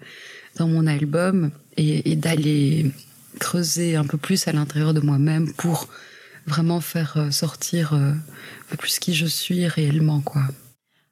[0.58, 2.92] dans mon album et, et d'aller
[3.40, 5.88] creuser un peu plus à l'intérieur de moi-même pour
[6.46, 10.44] vraiment faire euh, sortir euh, un peu plus qui je suis réellement quoi.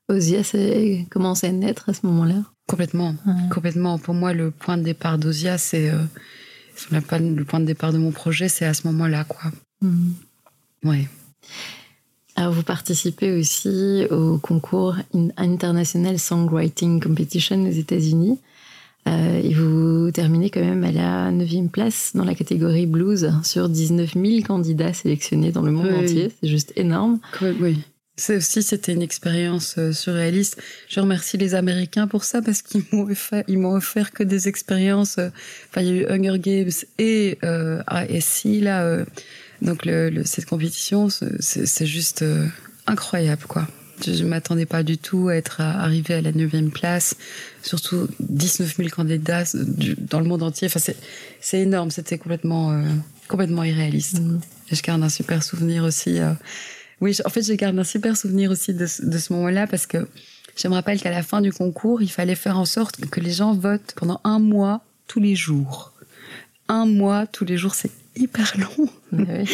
[0.10, 2.44] Ozia c'est commencé à naître à ce moment-là?
[2.68, 3.34] Complètement, Ouais.
[3.50, 3.98] complètement.
[3.98, 5.98] Pour moi, le point de départ d'Osia, c'est euh,
[6.90, 9.52] c'est le point- le point de départ de mon projet, c'est à ce moment-là, quoi.
[9.82, 10.14] Mhm.
[10.84, 11.08] Ouais.
[12.36, 18.40] Alors, vous participez aussi au concours In- International Songwriting Competition aux États-Unis.
[19.08, 23.68] Euh, et vous terminez quand même à la 9 place dans la catégorie blues sur
[23.68, 26.04] 19 000 candidats sélectionnés dans le monde Oui.
[26.06, 26.32] entier.
[26.42, 27.20] C'est juste énorme.
[27.60, 27.80] Oui.
[28.18, 30.62] C'est aussi, c'était une expérience euh, surréaliste.
[30.90, 34.48] Je remercie les Américains pour ça parce qu'ils m'ont offert, ils m'ont offert que des
[34.48, 35.18] expériences.
[35.18, 35.30] euh,
[35.70, 38.84] Enfin, il y a eu Hunger Games et euh, ASC là.
[38.84, 39.06] euh,
[39.62, 42.46] donc le, le- cette compétition, c'est- juste euh,
[42.86, 43.68] incroyable, quoi.
[44.06, 47.16] Je, je m'attendais pas du tout à être arrivée à la neuvième place.
[47.64, 49.44] Surtout 19 000 candidats
[50.00, 50.68] dans le monde entier.
[50.68, 50.98] Enfin, c'est
[51.40, 51.92] c'est énorme.
[51.92, 52.84] C'était complètement
[53.28, 54.20] complètement irréaliste.
[54.20, 54.42] Mhm.
[54.72, 56.18] Et je garde un super souvenir aussi.
[57.02, 60.08] Oui, en fait, je garde un super souvenir aussi de, de ce moment-là parce que
[60.56, 63.32] je me rappelle qu'à la fin du concours, il fallait faire en sorte que les
[63.32, 65.94] gens votent pendant un mois tous les jours.
[66.68, 68.90] Un mois tous les jours, c'est hyper long.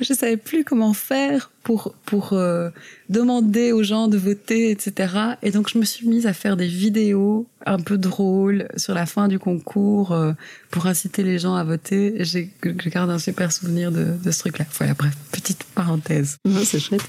[0.00, 2.70] Je savais plus comment faire pour pour euh,
[3.08, 5.14] demander aux gens de voter, etc.
[5.42, 9.06] Et donc je me suis mise à faire des vidéos un peu drôles sur la
[9.06, 10.32] fin du concours euh,
[10.70, 12.14] pour inciter les gens à voter.
[12.20, 14.66] J'ai je garde un super souvenir de, de ce truc-là.
[14.78, 16.38] Voilà, bref, petite parenthèse.
[16.44, 17.08] Non, c'est chouette.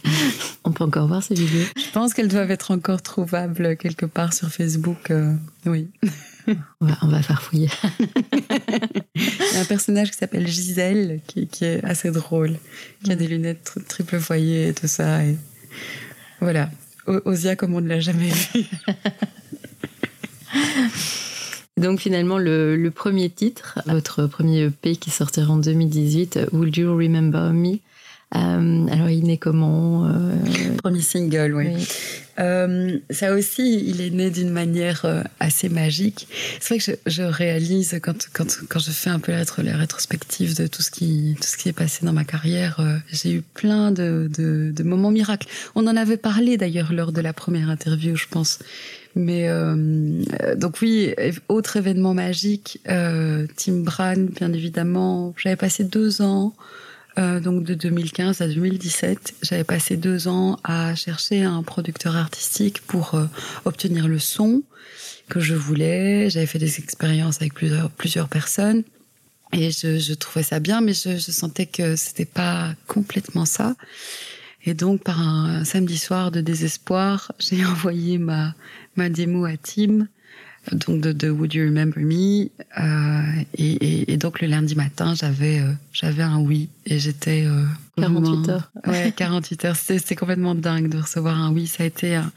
[0.63, 1.65] On peut encore voir ces vidéos.
[1.77, 5.11] Je pense qu'elles doivent être encore trouvables quelque part sur Facebook.
[5.11, 5.34] euh,
[5.65, 5.88] oui.
[6.81, 7.69] On va, on va faire fouiller.
[9.15, 12.57] Il y a un personnage qui s'appelle Gisèle qui, qui est assez drôle,
[13.03, 15.23] qui a des lunettes tri- triple foyer et tout ça.
[15.25, 15.35] Et
[16.39, 16.69] voilà.
[17.07, 18.65] O- Osia comme on ne l'a jamais vu.
[21.77, 26.95] Donc finalement, le, le premier titre, votre premier EP qui sortira en 2018, Would You
[26.97, 27.77] Remember Me?
[28.36, 30.36] Euh, Alors il naît comment euh,
[30.84, 31.67] Premier single, oui.
[31.75, 31.88] oui.
[32.39, 36.28] Euh, ça aussi, il est né d'une manière euh, assez magique.
[36.59, 39.63] C'est vrai que je, je réalise quand, quand, quand je fais un peu la, rétro-
[39.63, 42.97] la rétrospective de tout ce qui, tout ce qui est passé dans ma carrière, euh,
[43.11, 45.47] j'ai eu plein de, de, de moments miracles.
[45.73, 48.59] On en avait parlé d'ailleurs lors de la première interview, je pense.
[49.15, 50.21] Mais euh,
[50.57, 51.15] donc oui,
[51.47, 55.34] autre événement magique, euh, Tim Bran, bien évidemment.
[55.38, 56.53] J'avais passé deux ans
[57.18, 62.82] euh, donc de 2015 à 2017, j'avais passé deux ans à chercher un producteur artistique
[62.82, 63.26] pour euh,
[63.65, 64.63] obtenir le son
[65.30, 66.30] que je voulais.
[66.30, 68.84] J'avais fait des expériences avec plusieurs, plusieurs personnes
[69.53, 73.76] et je, je trouvais ça bien, mais je, je sentais que c'était pas complètement ça.
[74.65, 78.53] Et donc, par un samedi soir de désespoir, j'ai envoyé ma,
[78.95, 80.07] ma démo à Tim,
[80.74, 82.49] donc de, de Would You Remember Me.
[82.80, 86.70] euh, et, et, et donc, le lundi matin, j'avais euh, j'avais un oui.
[86.86, 87.45] Et j'étais...
[87.45, 87.63] euh,
[87.97, 88.72] 48 vraiment- heures.
[88.86, 89.76] Ouais, 48 heures.
[89.76, 91.68] C'était c'était complètement dingue de recevoir un oui.
[91.68, 92.32] Ça a été un,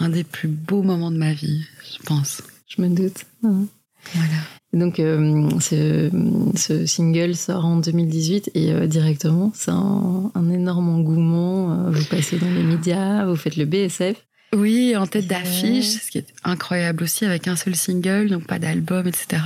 [0.00, 2.42] un des plus beaux moments de ma vie, je pense.
[2.68, 3.24] Je me doute.
[3.42, 4.28] Voilà.
[4.74, 6.10] Donc euh, ce,
[6.54, 11.72] ce single sort en 2018 et euh, directement, c'est un, un énorme engouement.
[11.86, 14.26] Euh, Vous passez dans les médias, vous faites le BSF.
[14.54, 18.58] Oui, en tête d'affiche, ce qui est incroyable aussi avec un seul single, donc pas
[18.58, 19.42] d'album, etc.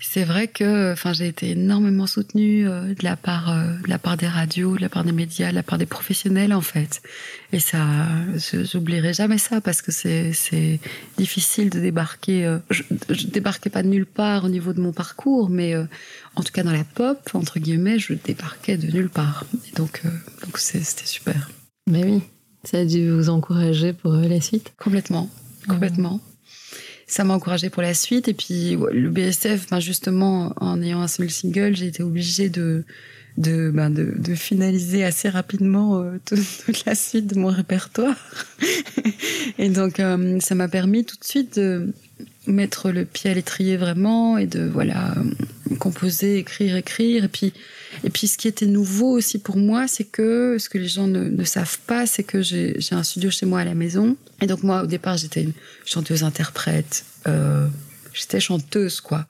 [0.00, 3.98] C'est vrai que, enfin, j'ai été énormément soutenue euh, de la part, euh, de la
[3.98, 7.02] part des radios, de la part des médias, de la part des professionnels en fait.
[7.52, 7.84] Et ça,
[8.72, 10.80] j'oublierai jamais ça parce que c'est
[11.18, 12.46] difficile de débarquer.
[12.46, 15.84] euh, je, je débarquais pas de nulle part au niveau de mon parcours, mais euh,
[16.36, 19.44] en tout cas dans la pop entre guillemets, je débarquais de nulle part.
[19.70, 20.08] Et donc, euh,
[20.44, 21.50] donc c'est- c'était super.
[21.90, 22.22] Mais oui,
[22.64, 24.72] ça a dû vous encourager pour euh, la suite?
[24.78, 25.28] Complètement,
[25.68, 26.20] complètement.
[27.06, 28.28] Ça m'a encouragée pour la suite.
[28.28, 32.84] Et puis le BSF, ben justement, en ayant un seul single, j'ai été obligée de
[33.36, 38.16] de, ben de, de finaliser assez rapidement euh, toute, toute la suite de mon répertoire.
[39.58, 41.92] et donc, euh, ça m'a permis tout de suite de
[42.46, 45.14] mettre le pied à l'étrier vraiment et de voilà
[45.78, 47.24] composer, écrire, écrire.
[47.24, 47.52] Et puis,
[48.04, 51.06] et puis, ce qui était nouveau aussi pour moi, c'est que ce que les gens
[51.06, 54.16] ne, savent pas, c'est que j'ai un studio chez moi à la maison.
[54.40, 55.52] Et donc moi, au départ, j'étais une
[55.84, 57.04] chanteuse-interprète.
[57.26, 57.66] Euh,
[58.12, 59.26] j'étais chanteuse, quoi.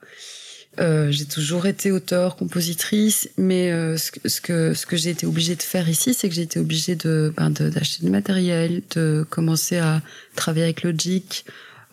[0.79, 5.11] Euh, j'ai toujours été auteur, compositrice, mais euh, ce, que- ce que ce que j'ai
[5.11, 8.81] été obligée de faire ici, c'est que j'ai été obligée de ben, d'acheter du matériel,
[8.93, 10.01] de commencer à
[10.35, 11.45] travailler avec Logic,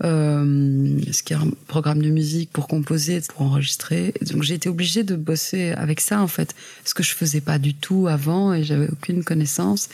[0.05, 4.15] euh, ce qui est un programme de musique pour composer, pour enregistrer?
[4.23, 7.59] Donc j'ai été obligée de bosser avec ça en fait, ce que je faisais pas
[7.59, 9.89] du tout avant et j'avais aucune connaissance.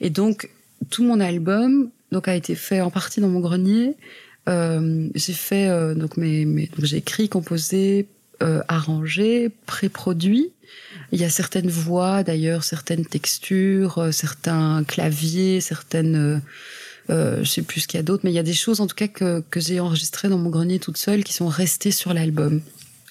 [0.00, 0.50] Et donc
[0.90, 3.94] tout mon album donc a été fait en partie dans mon grenier.
[4.48, 8.06] Euh, j'ai fait euh, donc mes, mes donc j'ai écrit, composé,
[8.42, 10.52] euh, arrangé, pré-produit.
[11.12, 16.38] Il y a certaines voix d'ailleurs, certaines textures, euh, certains claviers, certaines euh,
[17.08, 18.86] je sais plus ce qu'il y a d'autre, mais il y a des choses en
[18.86, 22.12] tout cas que, que j'ai enregistrées dans mon grenier toute seule qui sont restées sur
[22.12, 22.60] l'album.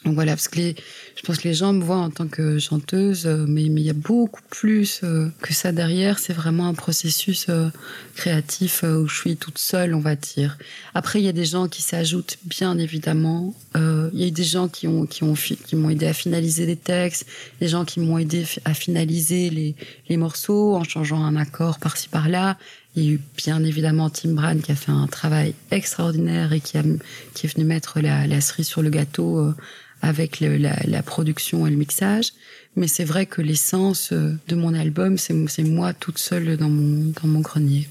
[0.06, 0.76] Donc voilà, parce que les,
[1.16, 3.88] je pense que les gens me voient en tant que chanteuse, euh, mais, mais il
[3.88, 6.20] y a beaucoup plus euh, que ça derrière.
[6.20, 7.68] C'est vraiment un processus euh,
[8.16, 10.58] créatif euh, où je suis toute seule, on va dire.
[10.93, 13.54] Après, il y a des gens qui s'ajoutent, bien évidemment.
[13.76, 16.14] Euh, il y a eu des gens qui ont qui ont qui m'ont aidé à
[16.14, 17.26] finaliser des textes,
[17.60, 19.76] des gens qui m'ont aidé à finaliser les
[20.08, 22.58] les morceaux en changeant un accord par-ci par-là.
[22.98, 26.60] Il y a eu bien évidemment Tim Bran qui a fait un travail extraordinaire et
[26.60, 29.56] qui, est venu mettre la, cerise sur le gâteau euh,
[30.02, 32.34] avec la, production et le mixage.
[32.76, 37.39] Mais c'est vrai que l'essence euh, de mon album, c'est moi toute seule dans mon
[37.39, 37.88] grenier.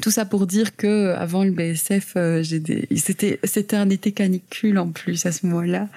[0.00, 5.26] Tout ça pour dire que avant le BSF, euh, c'était un été canicule en plus
[5.26, 5.88] à ce moment-là.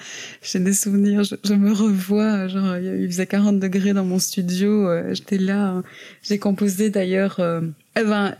[0.41, 5.13] J'ai des souvenirs, je, me revois, genre il faisait 40 degrés dans mon studio, euh,
[5.13, 5.67] j'étais là.
[5.67, 5.83] hein.
[6.23, 7.61] J'ai composé d'ailleurs euh,
[7.97, 8.35] eh ben,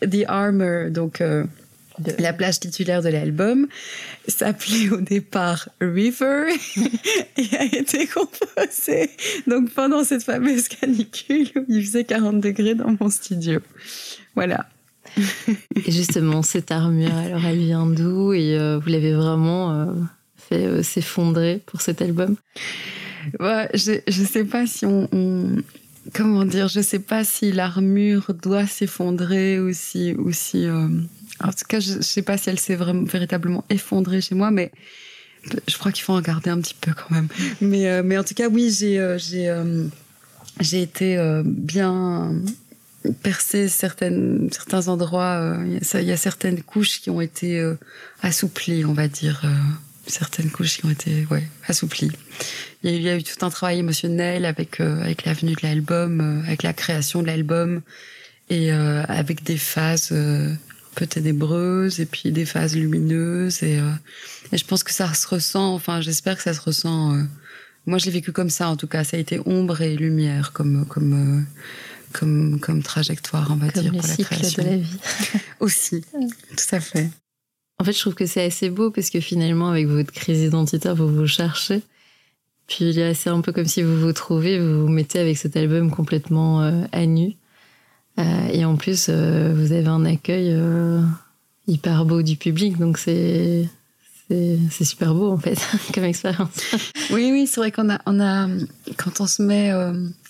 [0.00, 1.22] The Armor, donc
[2.18, 3.66] La plage titulaire de l'album
[4.26, 6.46] s'appelait au départ River
[7.36, 9.10] et a été composée
[9.46, 13.60] donc pendant cette fameuse canicule où il faisait 40 degrés dans mon studio.
[14.34, 14.66] Voilà.
[15.86, 19.86] Et justement, cette armure, alors elle vient d'où et euh, vous l'avez vraiment euh,
[20.36, 22.36] fait euh, s'effondrer pour cet album?
[23.40, 25.08] Ouais, Je ne sais pas si on,
[26.14, 30.14] Comment dire Je sais pas si l'armure doit s'effondrer ou si.
[30.14, 34.34] Ou si en tout cas, je ne sais pas si elle s'est véritablement effondrée chez
[34.34, 34.72] moi, mais
[35.68, 37.28] je crois qu'il faut en garder un petit peu quand même.
[37.60, 39.54] Mais, mais en tout cas, oui, j'ai j'ai
[40.60, 42.34] j'ai été bien
[43.22, 45.56] percé certaines certains endroits.
[45.66, 47.64] Il y a certaines couches qui ont été
[48.22, 49.42] assouplies, on va dire.
[50.06, 52.10] certaines couches qui ont été ouais, assouplies.
[52.82, 56.62] Il y, a, eu tout un travail émotionnel avec avec la venue de l'album, avec
[56.62, 57.82] la création de l'album
[58.50, 60.12] et avec des phases
[60.94, 63.90] peu ténébreuse et puis des phases lumineuses et, euh,
[64.52, 67.22] et, je pense que ça se ressent enfin j'espère que ça se ressent euh,
[67.86, 70.52] moi je l'ai vécu comme ça en tout cas ça a été ombre et lumière
[70.52, 71.42] comme comme euh,
[72.12, 74.62] comme comme trajectoire on va comme dire le pour la cycle création.
[74.62, 74.98] de la vie.
[75.60, 77.10] Aussi tout à fait.
[77.78, 80.94] En fait je trouve que c'est assez beau parce que finalement avec votre crise identitaire
[80.94, 81.82] vous vous cherchez.
[82.68, 85.90] Puis c'est un peu comme si vous vous trouvez vous vous mettez avec cet album
[85.90, 86.60] complètement
[86.92, 87.36] à nu.
[88.18, 91.02] Euh, et en plus, euh, vous avez un accueil euh,
[91.66, 93.68] hyper beau du public, donc c'est
[94.70, 95.58] c'est super beau en fait
[95.94, 96.48] comme expérience.
[97.10, 98.48] Oui, oui, c'est vrai qu'on a, on a,
[98.96, 99.70] quand on se met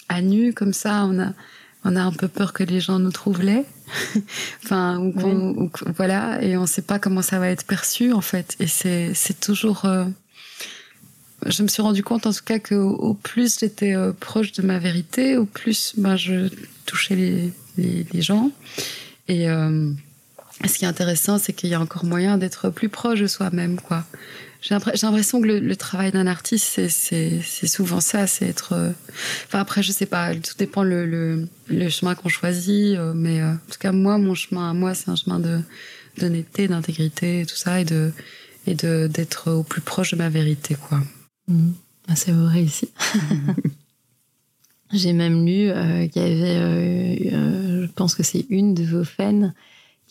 [0.08, 1.32] à nu comme ça, on a,
[1.84, 3.64] on a un peu peur que les gens nous trouvent laids.
[4.64, 5.68] enfin, ou, oui.
[5.96, 8.56] voilà, et on ne sait pas comment ça va être perçu en fait.
[8.60, 9.84] Et c'est, c'est toujours.
[9.84, 10.04] Euh,
[11.46, 14.62] je me suis rendu compte en tout cas que au plus j'étais euh, proche de
[14.62, 16.48] ma vérité, au plus ben, je
[16.86, 18.50] touchais les, les, les gens.
[19.28, 19.90] Et euh,
[20.66, 23.80] ce qui est intéressant, c'est qu'il y a encore moyen d'être plus proche de soi-même,
[23.80, 24.04] quoi.
[24.62, 28.74] J'ai l'impression que le, le travail d'un artiste, c'est souvent ça, c'est être.
[28.74, 28.90] Euh...
[29.46, 33.40] Enfin après, je sais pas, tout dépend le, le, le chemin qu'on choisit, euh, mais
[33.40, 35.40] euh, en tout cas moi, mon chemin à moi, c'est un chemin
[36.16, 38.12] d'honnêteté, d'intégrité, tout ça, et de
[38.68, 41.00] et de d'être au plus proche de ma vérité, quoi.
[41.48, 41.72] Mmh.
[42.06, 42.88] Ah, c'est vrai ici.
[44.92, 45.72] J'ai même lu
[46.10, 49.52] qu'il y avait, je pense que c'est une de vos fans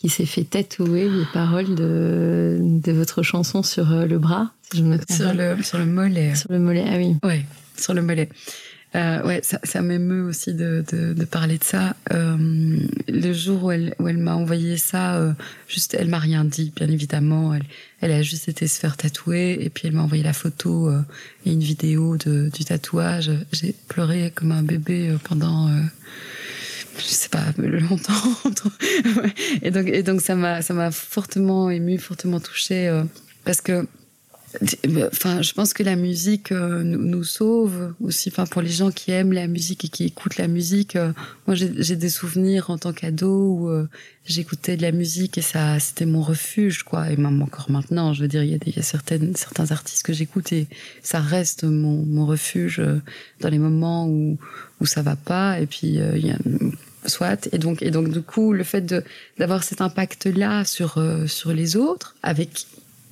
[0.02, 4.82] qui s'est fait tatouer les paroles de, de votre chanson sur le bras, si je
[4.82, 5.16] me trompe.
[5.16, 6.34] Sur le, sur le mollet.
[6.34, 7.16] Sur le mollet, ah oui.
[7.22, 7.46] Ouais,
[7.78, 8.28] sur le mollet.
[8.94, 11.96] Euh, ouais, ça, ça m'émeut aussi de, de, de, parler de ça.
[12.12, 12.78] Euh,
[13.08, 15.32] le jour où elle, où elle m'a envoyé ça, euh,
[15.66, 17.54] juste, elle m'a rien dit, bien évidemment.
[17.54, 17.64] Elle,
[18.02, 21.00] elle a juste été se faire tatouer et puis elle m'a envoyé la photo euh,
[21.46, 23.30] et une vidéo de, du tatouage.
[23.52, 25.80] J'ai pleuré comme un bébé euh, pendant, euh,
[27.32, 28.12] pas, longtemps.
[29.62, 33.02] et donc, et donc ça m'a, ça m'a fortement ému, fortement touché
[33.44, 33.86] parce que
[35.12, 38.28] Enfin, je pense que la musique euh, nous, nous, sauve aussi.
[38.28, 41.12] Enfin, pour les gens qui aiment la musique et qui écoutent la musique, euh,
[41.46, 43.88] moi j'ai des souvenirs en tant qu'ado où euh,
[44.26, 47.10] j'écoutais de la musique et ça, c'était mon refuge, quoi.
[47.10, 49.70] Et même encore maintenant, je veux dire, il y a, des, y a certaines, certains
[49.70, 50.68] artistes que j'écoute et
[51.02, 53.00] ça reste mon, mon refuge euh,
[53.40, 54.38] dans les moments où
[54.80, 55.60] où ça va pas.
[55.60, 56.38] Et puis euh, il y a
[57.06, 58.94] soit et donc et donc du coup le fait
[59.38, 62.66] d'avoir cet impact là sur euh, sur les autres avec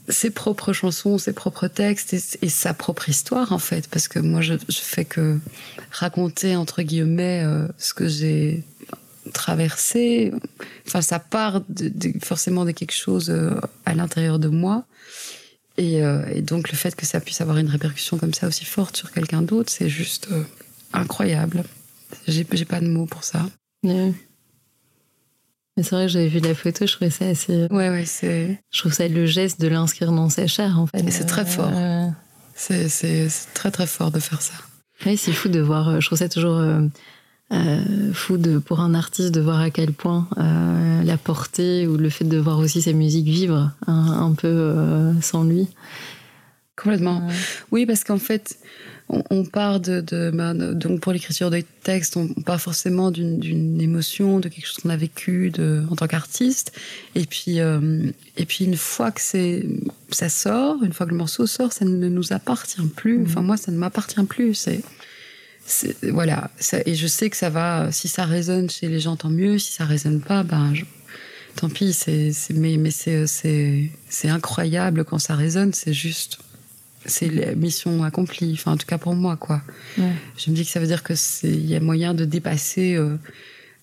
[0.09, 4.19] ses propres chansons, ses propres textes et, et, sa propre histoire en fait, parce que
[4.19, 5.39] moi je, je fais que
[5.93, 8.65] raconter entre guillemets euh, ce que j'ai
[9.33, 10.33] traversé.
[10.87, 14.85] Enfin, ça part de, de, forcément de quelque chose euh, à l'intérieur de moi.
[15.77, 18.65] Et, euh, et, donc le fait que ça puisse avoir une répercussion comme ça aussi
[18.65, 20.43] forte sur quelqu'un d'autre, c'est juste euh,
[20.93, 21.65] incroyable.
[22.27, 23.47] J'ai pas de mots pour ça.
[23.83, 24.13] Mais
[25.77, 27.67] c'est vrai que j'avais vu la photo, je trouvais ça assez.
[27.71, 28.63] Ouais, ouais, c'est.
[28.71, 30.99] Je trouve ça le geste de l'inscrire dans sa chair, en fait.
[30.99, 31.73] Et c'est très fort.
[31.73, 32.09] Euh...
[32.55, 34.53] C'est très, très fort de faire ça.
[35.07, 36.01] Oui, c'est fou de voir.
[36.01, 36.83] Je trouve ça toujours euh,
[37.53, 41.97] euh, fou de, pour un artiste de voir à quel point euh, la portée ou
[41.97, 45.69] le fait de voir aussi sa musique vivre un, un peu euh, sans lui.
[46.77, 47.27] Complètement.
[47.73, 48.59] Oui, parce qu'en fait,
[49.11, 53.81] on, on part de, de, de, donc pour l'écriture des textes, on part forcément d'une
[53.81, 56.73] émotion, de quelque chose qu'on a vécu de, en tant qu'artiste,
[57.15, 59.67] et puis euh, et puis une fois que c'est
[60.11, 63.19] ça sort, une fois que le morceau sort, ça ne nous appartient plus.
[63.19, 63.27] Mmh.
[63.27, 64.55] Enfin moi, ça ne m'appartient plus.
[64.55, 64.83] C'est
[66.03, 66.51] voilà.
[66.59, 67.93] Ça, et je sais que ça va.
[67.93, 69.59] Si ça résonne chez les gens, tant mieux.
[69.59, 70.85] Si ça résonne pas, ben je,
[71.57, 71.93] tant pis.
[71.93, 75.73] C'est mais mais c'est c'est incroyable quand ça résonne.
[75.73, 76.39] C'est juste
[77.07, 79.63] c'est la mission accomplie, enfin en tout cas pour moi quoi.
[79.99, 80.13] Ouais.
[80.37, 82.95] Je me dis que ça veut dire que c'est il y a moyen de dépasser
[82.95, 83.17] euh,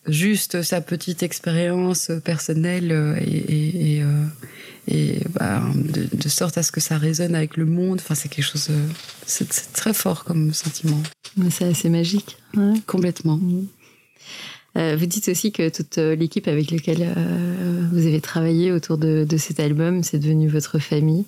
[0.07, 4.25] juste sa petite expérience personnelle euh, et, et, euh,
[4.87, 7.99] et bah, de, de, sorte à ce que ça résonne avec le monde.
[8.01, 8.87] Enfin, c'est quelque chose, euh,
[9.25, 11.01] c'est très fort comme sentiment.
[11.49, 12.37] C'est assez magique.
[12.87, 13.37] Complètement.
[13.37, 13.67] Mmh.
[14.77, 17.13] Euh, vous dites aussi que toute euh, l'équipe avec laquelle
[17.91, 21.25] vous avez travaillé autour de, de cet album, c'est devenu votre famille.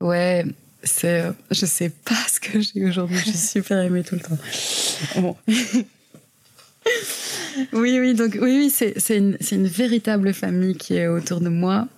[0.00, 0.44] Ouais,
[0.84, 3.18] c'est, je sais pas ce que j'ai aujourd'hui.
[3.18, 4.38] Je suis super aimée tout le temps.
[5.16, 5.36] Bon.
[7.72, 11.40] oui, oui, donc oui, oui, c'est, c'est, une, c'est une véritable famille qui est autour
[11.40, 11.88] de moi.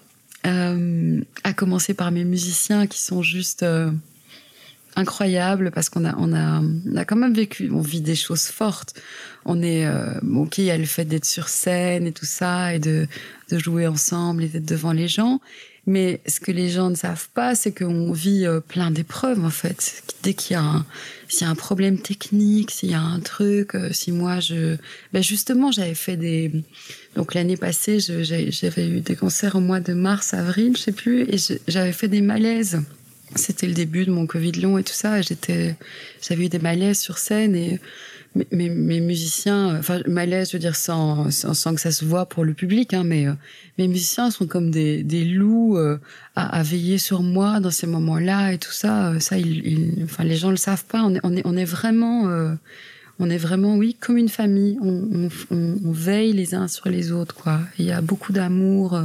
[0.46, 3.90] Euh, à commencer par mes musiciens qui sont juste euh,
[4.94, 8.48] incroyables parce qu'on a, on a, on a quand même vécu, on vit des choses
[8.48, 8.94] fortes.
[9.46, 12.74] On est, euh, ok, il y a le fait d'être sur scène et tout ça
[12.74, 13.06] et de,
[13.50, 15.40] de jouer ensemble et d'être devant les gens.
[15.86, 19.50] Mais ce que les gens ne savent pas, c'est qu'on vit euh, plein d'épreuves en
[19.50, 20.02] fait.
[20.22, 20.86] Dès qu'il y a un,
[21.28, 24.76] s'il y a un problème technique, s'il y a un truc, euh, si moi je,
[25.12, 26.50] ben justement j'avais fait des,
[27.16, 31.22] donc l'année passée j'avais eu des concerts au mois de mars, avril, je sais plus,
[31.22, 31.36] et
[31.68, 32.80] j'avais fait des malaises.
[33.36, 35.20] C'était le début de mon Covid long et tout ça.
[35.20, 35.74] J'étais,
[36.22, 37.80] j'avais eu des malaises sur scène et
[38.34, 42.44] mes, mes, musiciens, enfin malaise, je veux dire sans, sans, que ça se voit pour
[42.44, 43.32] le public, hein, mais euh,
[43.78, 45.98] mes musiciens sont comme des, des loups euh,
[46.34, 49.10] à, à, veiller sur moi dans ces moments-là et tout ça.
[49.10, 51.02] Euh, ça, ils, ils, enfin les gens le savent pas.
[51.04, 52.54] On est, on est, on est vraiment, euh,
[53.20, 54.78] on est vraiment, oui, comme une famille.
[54.82, 57.60] On, on, on veille les uns sur les autres, quoi.
[57.78, 58.98] Il y a beaucoup d'amour.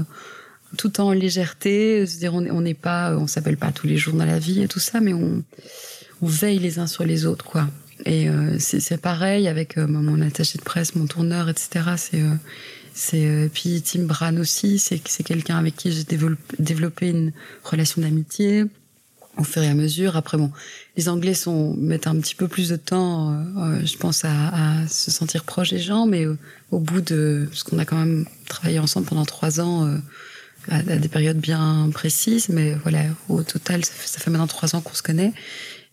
[0.78, 4.40] tout en légèreté, c'est-à-dire on n'est pas, on s'appelle pas tous les jours dans la
[4.40, 5.44] vie et tout ça, mais on,
[6.22, 7.68] on veille les uns sur les autres, quoi.
[8.06, 11.82] Et euh, c'est pareil avec euh, mon attaché de presse, mon tourneur, etc.
[11.98, 12.34] C'est euh,
[12.94, 14.80] c'est euh, puis Tim Bran aussi.
[14.80, 16.04] C'est quelqu'un avec qui j'ai
[16.60, 17.32] développé une
[17.64, 18.66] relation d'amitié
[19.38, 20.18] au fur et à mesure.
[20.18, 20.52] Après bon,
[20.98, 24.88] les Anglais sont mettent un petit peu plus de temps, euh, je pense, à, à,
[24.88, 26.26] se sentir proche des gens, mais
[26.72, 29.98] au bout de parce qu'on a quand même travaillé ensemble pendant trois ans.
[30.68, 34.94] À, des périodes bien précises, mais voilà, au total, ça fait maintenant trois ans qu'on
[34.94, 35.32] se connaît.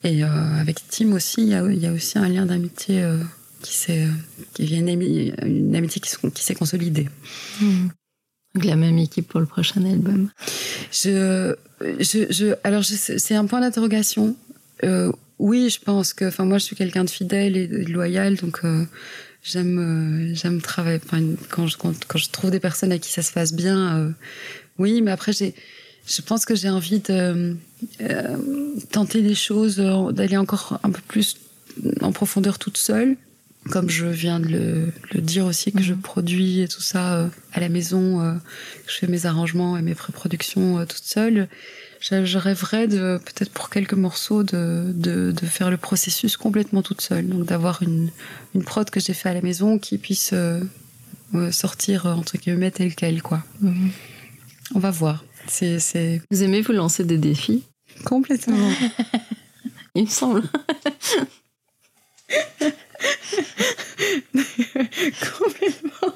[0.04, 3.02] Et euh, avec Tim aussi, il y a, il y a aussi un lien d'amitié
[3.02, 3.18] euh,
[3.62, 4.06] qui s'est,
[4.54, 7.08] qui vient une, amitié qui, qui s'est consolidée.
[7.60, 7.88] Mmh.
[8.54, 10.30] Donc la même équipe pour le prochain album.
[10.90, 14.34] Je, je, je alors c'est un point d'interrogation.
[14.84, 18.36] Euh, oui, je pense que, enfin moi je suis quelqu'un de fidèle et de loyal,
[18.36, 18.86] donc euh,
[19.42, 19.78] j'aime,
[20.30, 21.00] euh, j'aime travailler.
[21.50, 24.10] Quand je quand, quand, je trouve des personnes à qui ça se passe bien, euh,
[24.78, 25.54] oui, mais après j'ai
[26.06, 27.56] je pense que j'ai envie de
[28.00, 28.36] euh,
[28.92, 31.36] tenter des choses, euh, d'aller encore un peu plus
[32.00, 33.16] en profondeur toute seule.
[33.70, 37.28] Comme je viens de le, le dire aussi, que je produis et tout ça euh,
[37.52, 38.34] à la maison, euh,
[38.86, 41.48] que je fais mes arrangements et mes pré-productions toute seule.
[41.98, 46.82] Je, je rêverais de, peut-être pour quelques morceaux, de, de, de, faire le processus complètement
[46.82, 47.26] toute seule.
[47.26, 48.10] Donc d'avoir une,
[48.54, 50.32] une prod que j'ai fait à la maison qui puisse
[51.50, 53.42] sortir, entre guillemets, tel quel, quoi.
[53.60, 53.88] Mmh.
[54.76, 55.24] On va voir.
[55.48, 56.20] C'est, c'est...
[56.30, 57.64] Vous aimez vous lancer des défis?
[58.04, 58.70] Complètement.
[59.94, 60.42] Il me semble.
[65.38, 66.14] Complètement.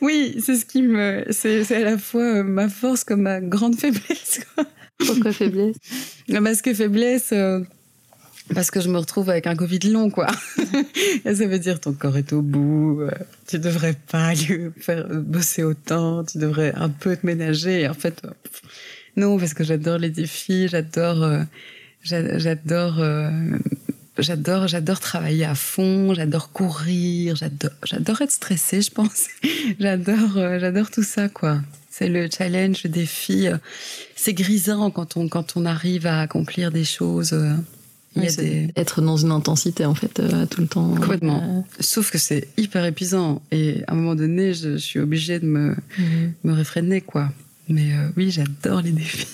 [0.00, 1.24] Oui, c'est ce qui me.
[1.30, 4.40] C'est, c'est à la fois ma force comme ma grande faiblesse.
[4.54, 4.64] Quoi.
[4.98, 5.76] Pourquoi faiblesse?
[6.28, 7.32] Parce que faiblesse.
[8.50, 10.26] Euh, parce que je me retrouve avec un Covid long, quoi.
[11.24, 13.10] Ça veut dire ton corps est au bout, euh,
[13.46, 14.32] tu devrais pas
[14.78, 17.88] faire bosser autant, tu devrais un peu te ménager.
[17.88, 18.30] En fait, euh,
[19.16, 21.42] non, parce que j'adore les défis, j'adore, euh,
[22.02, 23.30] j'adore, euh,
[24.18, 29.28] j'adore, j'adore travailler à fond, j'adore courir, j'adore, j'adore être stressée, je pense.
[29.78, 31.60] j'adore, euh, j'adore tout ça, quoi.
[31.90, 33.46] C'est le challenge, le défi.
[34.16, 37.32] C'est grisant quand on, quand on arrive à accomplir des choses.
[38.16, 38.68] Il y a des...
[38.76, 40.94] Être dans une intensité, en fait, euh, tout le temps.
[40.94, 41.42] Complètement.
[41.42, 41.62] Euh...
[41.80, 43.42] Sauf que c'est hyper épuisant.
[43.50, 46.04] Et à un moment donné, je, je suis obligée de me, mmh.
[46.44, 47.30] me réfréner, quoi.
[47.68, 49.26] Mais euh, oui, j'adore les défis.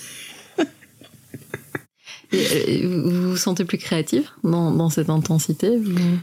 [2.31, 6.19] Et, vous vous sentez plus créative dans, dans cette intensité vous...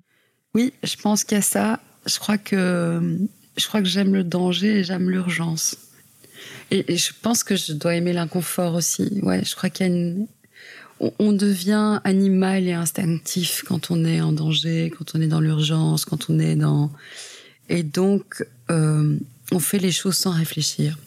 [0.54, 1.80] Oui, je pense qu'il y a ça.
[2.06, 3.18] Je crois que,
[3.58, 5.76] je crois que j'aime le danger et j'aime l'urgence.
[6.70, 9.20] Et, et, je pense que je dois aimer l'inconfort aussi.
[9.22, 10.26] Ouais, je crois qu'il y a une,
[11.00, 16.04] on devient animal et instinctif quand on est en danger, quand on est dans l'urgence,
[16.04, 16.90] quand on est dans...
[17.68, 19.16] Et donc, euh,
[19.52, 20.98] on fait les choses sans réfléchir.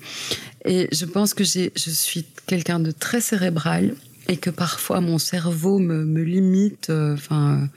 [0.66, 3.96] Et je pense que je suis quelqu'un de très cérébral
[4.28, 7.70] et que parfois mon cerveau me, limite, enfin,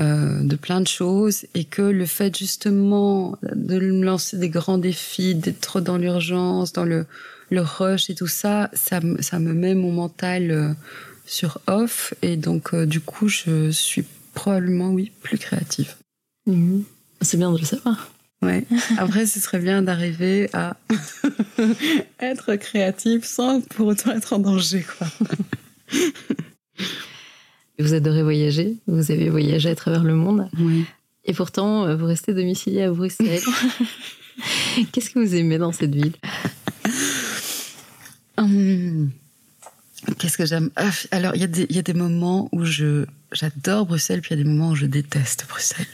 [0.00, 4.48] euh, euh, de plein de choses, et que le fait justement de me lancer des
[4.48, 7.06] grands défis, d'être dans l'urgence, dans le,
[7.52, 10.72] rush et tout ça, ça, ça me met mon mental euh,
[11.26, 14.04] sur off et donc euh, du coup je suis
[14.34, 15.94] probablement oui plus créative.
[16.46, 16.80] Mmh.
[17.20, 18.10] C'est bien de le savoir.
[18.42, 18.66] Ouais.
[18.98, 20.76] Après, ce serait bien d'arriver à
[22.20, 25.06] être créatif sans pour autant être en danger, quoi.
[27.78, 30.50] Vous adorez voyager, vous avez voyagé à travers le monde.
[30.58, 30.84] Oui.
[31.24, 33.40] Et pourtant, euh, vous restez domicilié à Bruxelles.
[34.92, 36.12] Qu'est-ce que vous aimez dans cette ville?
[38.36, 39.10] Hum,
[40.18, 40.70] Qu'est-ce que j'aime?
[40.76, 44.44] Ah, Alors, il y, a des- moments où je j'adore Bruxelles, puis il y a
[44.44, 45.86] des moments où je déteste Bruxelles.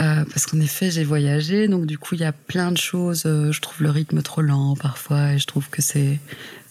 [0.00, 3.22] Euh, parce qu'en effet, j'ai voyagé, donc du coup, il y a plein de choses.
[3.26, 6.18] euh, je trouve le rythme trop lent parfois, et je trouve que c'est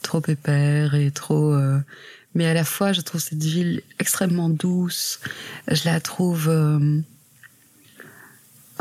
[0.04, 1.54] trop épais et trop.
[1.54, 1.80] euh,
[2.36, 5.20] Mais à la fois, je trouve cette ville extrêmement douce.
[5.70, 6.50] Je la trouve.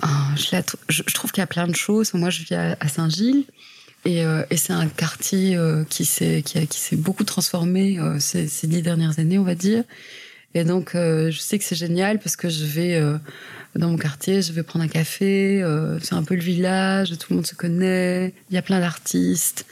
[0.02, 2.12] ah, je, la trou- je- trouve qu'il y a plein de choses.
[2.14, 3.44] Moi, je vis à Saint-Gilles.
[4.05, 7.98] Et, euh, et c'est un quartier euh, qui s'est qui, a- qui s'est beaucoup transformé
[7.98, 9.84] euh, ces, dix dernières années, on va dire.
[10.57, 13.02] Et donc, je sais que c'est génial parce que je vais
[13.74, 15.64] dans mon quartier, je vais prendre un café.
[16.00, 18.32] c'est un peu le village, tout le monde se connaît.
[18.50, 19.66] Il y a plein d'artistes.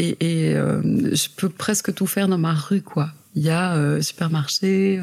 [0.00, 0.16] Et,
[0.56, 3.12] je peux presque tout faire dans ma rue, quoi.
[3.36, 5.00] Il y a supermarché,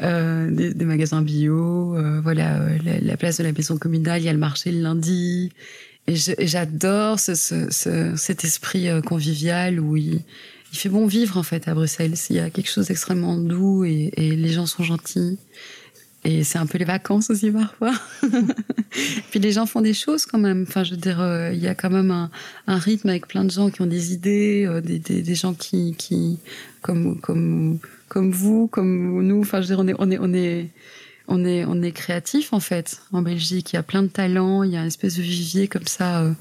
[0.00, 4.40] des, magasins bio, voilà, la, la place de la maison communale, il y a le
[4.40, 5.52] marché le lundi.
[6.08, 10.22] Et j'adore ce, ce- ce- cet esprit euh, convivial où il,
[10.72, 12.14] fait bon vivre en fait à Bruxelles.
[12.30, 15.38] Il y a quelque chose d'extrêmement doux et, les gens sont gentils.
[16.22, 17.94] Et c'est un peu les vacances aussi parfois.
[19.30, 20.64] Puis les gens font des choses quand même.
[20.68, 23.50] Enfin, je veux dire, euh, il y a quand même un, rythme avec plein de
[23.50, 25.96] gens qui ont des idées, euh, des, gens qui,
[26.82, 29.40] comme, comme vous, comme nous.
[29.40, 30.68] Enfin, je veux dire, on est, on est, on est,
[31.28, 33.72] on est, on est créatif en fait en Belgique.
[33.72, 36.22] Il y a plein de talents, il y a une espèce de vivier comme ça
[36.22, 36.32] euh,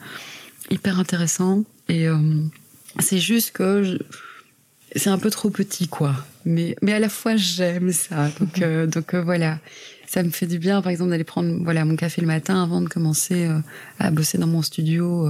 [0.69, 1.63] hyper intéressant.
[1.89, 2.17] Et euh,
[2.99, 3.97] c'est juste que je-
[4.95, 6.15] c'est un peu trop petit quoi.
[6.45, 8.29] Mais, mais à la fois j'aime ça.
[8.39, 9.59] Donc, euh, donc voilà,
[10.07, 12.81] ça me fait du bien par exemple d'aller prendre voilà mon café le matin avant
[12.81, 13.49] de commencer
[13.99, 15.27] à bosser dans mon studio.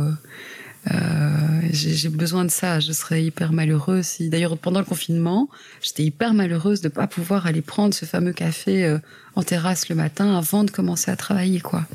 [0.94, 2.80] Euh, j'ai besoin de ça.
[2.80, 5.50] Je serais hyper malheureuse si, d'ailleurs, pendant le confinement,
[5.82, 9.00] j'étais hyper malheureuse de pas pouvoir aller prendre ce fameux café euh,
[9.36, 11.86] en terrasse le matin avant de commencer à travailler, quoi.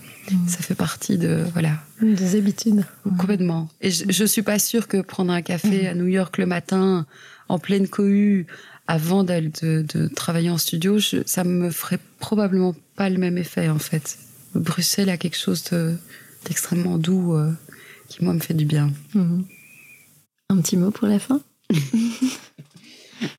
[0.46, 2.84] Ça fait partie de, voilà, Des habitudes.
[3.18, 3.68] complètement.
[3.80, 7.06] Et je, je suis pas sûre que prendre un café à New York le matin,
[7.48, 8.46] en pleine cohue,
[8.86, 13.68] avant de, de travailler en studio, je, ça me ferait probablement pas le même effet,
[13.68, 14.18] en fait.
[14.54, 15.94] Bruxelles a quelque chose de-
[16.44, 17.52] d'extrêmement doux euh,
[18.10, 18.90] qui, moi, me fait du bien.
[19.14, 19.44] Mhm.
[20.50, 21.40] Un petit mot pour la fin?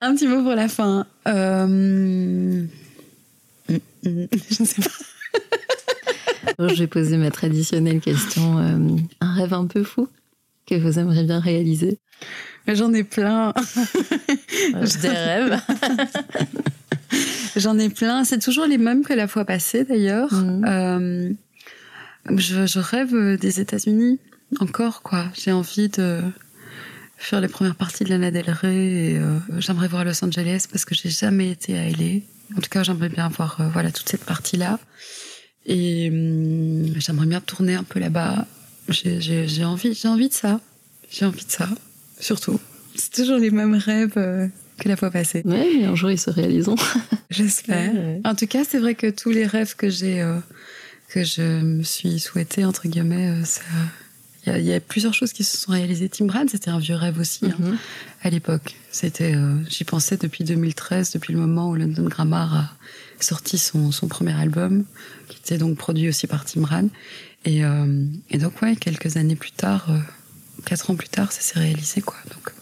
[0.02, 1.06] Un petit mot pour la fin.
[1.28, 2.66] Euh...
[3.70, 4.90] Je ne sais pas.
[6.70, 8.60] Je vais poser ma traditionnelle question.
[8.60, 10.08] euh, un rêve un peu fou
[10.68, 12.00] que vous aimeriez bien réaliser
[12.68, 13.54] J'en ai plein.
[15.02, 15.60] Des rêves.
[17.56, 18.24] J'en ai plein.
[18.24, 20.32] C'est toujours les mêmes que la fois passée, d'ailleurs.
[20.34, 20.66] Mhm.
[20.68, 21.30] Euh,
[22.38, 24.20] je, je rêve des États-Unis.
[24.60, 25.26] Encore, quoi.
[25.34, 26.22] J'ai envie de
[27.18, 28.76] faire les premières parties de Lana Del Rey.
[28.76, 32.20] Et, euh, j'aimerais voir Los Angeles parce que j'ai jamais été à LA.
[32.58, 34.80] En tout cas, j'aimerais bien voir euh, voilà, toute cette partie-là.
[35.66, 38.46] Et hum, j'aimerais bien tourner un peu là-bas.
[38.90, 40.60] J'ai j'ai- j'ai envie, j'ai envie de ça.
[41.10, 41.70] J'ai envie de ça,
[42.20, 42.60] surtout.
[42.96, 44.48] C'est toujours les mêmes rêves euh,
[44.80, 45.44] que la fois passée.
[45.46, 46.76] Ouais, mais un jour ils se réaliseront.
[47.30, 47.94] J'espère.
[47.94, 48.22] Ouais.
[48.26, 50.26] En tout cas, c'est vrai que tous les rêves que j'ai,
[51.10, 53.62] que je me suis souhaité entre guillemets, ça,
[54.46, 56.10] il y, a- il y a plusieurs choses qui se sont réalisées.
[56.10, 57.78] Tim Brad, c'était un vieux rêve aussi hein, Mhm.
[58.24, 58.76] à l'époque.
[58.92, 62.70] C'était, euh, j'y pensais depuis 2013, depuis le moment où London Grammar a
[63.20, 64.84] sorti son, son premier album,
[65.28, 66.90] qui était donc produit aussi par Tim Brad.
[67.46, 70.00] Et, euh, et donc ouais, quelques années plus tard, euh,
[70.66, 72.18] quatre ans plus tard, ça s'est réalisé quoi.
[72.34, 72.54] Donc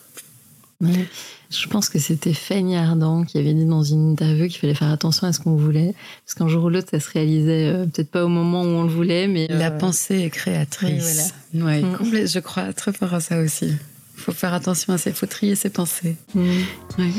[0.82, 1.08] Ouais.
[1.50, 4.92] Je pense que c'était Fanny Ardant qui avait dit dans une interview qu'il fallait faire
[4.92, 5.96] attention à ce qu'on voulait.
[6.26, 8.84] Parce qu'un jour ou l'autre, ça se réalisait euh, peut-être pas au moment où on
[8.84, 9.48] le voulait, mais.
[9.50, 11.34] La euh, pensée est créatrice.
[11.56, 11.96] Ouais, Mm.
[11.96, 13.66] complè- je crois très fort à ça aussi.
[13.66, 16.18] Il faut faire attention à ses, faut trier ses pensées.
[16.36, 17.12] Ouais.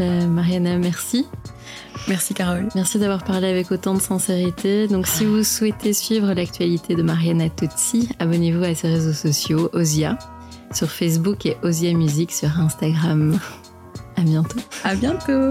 [0.00, 1.24] Euh, Mariana, merci.
[2.08, 2.68] Merci Carole.
[2.74, 4.88] Merci d'avoir parlé avec autant de sincérité.
[4.88, 10.18] Donc, si vous souhaitez suivre l'actualité de Mariana Tozzi, abonnez-vous à ses réseaux sociaux, Osia,
[10.74, 13.38] sur Facebook et Osia Music sur Instagram.
[14.16, 14.60] À bientôt.
[14.84, 15.50] À bientôt.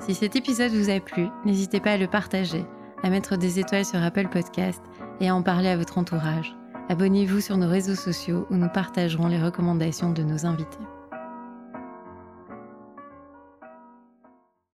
[0.00, 2.64] Si cet épisode vous a plu, n'hésitez pas à le partager,
[3.02, 4.80] à mettre des étoiles sur Apple Podcast
[5.20, 6.56] et à en parler à votre entourage.
[6.88, 10.78] Abonnez-vous sur nos réseaux sociaux où nous partagerons les recommandations de nos invités.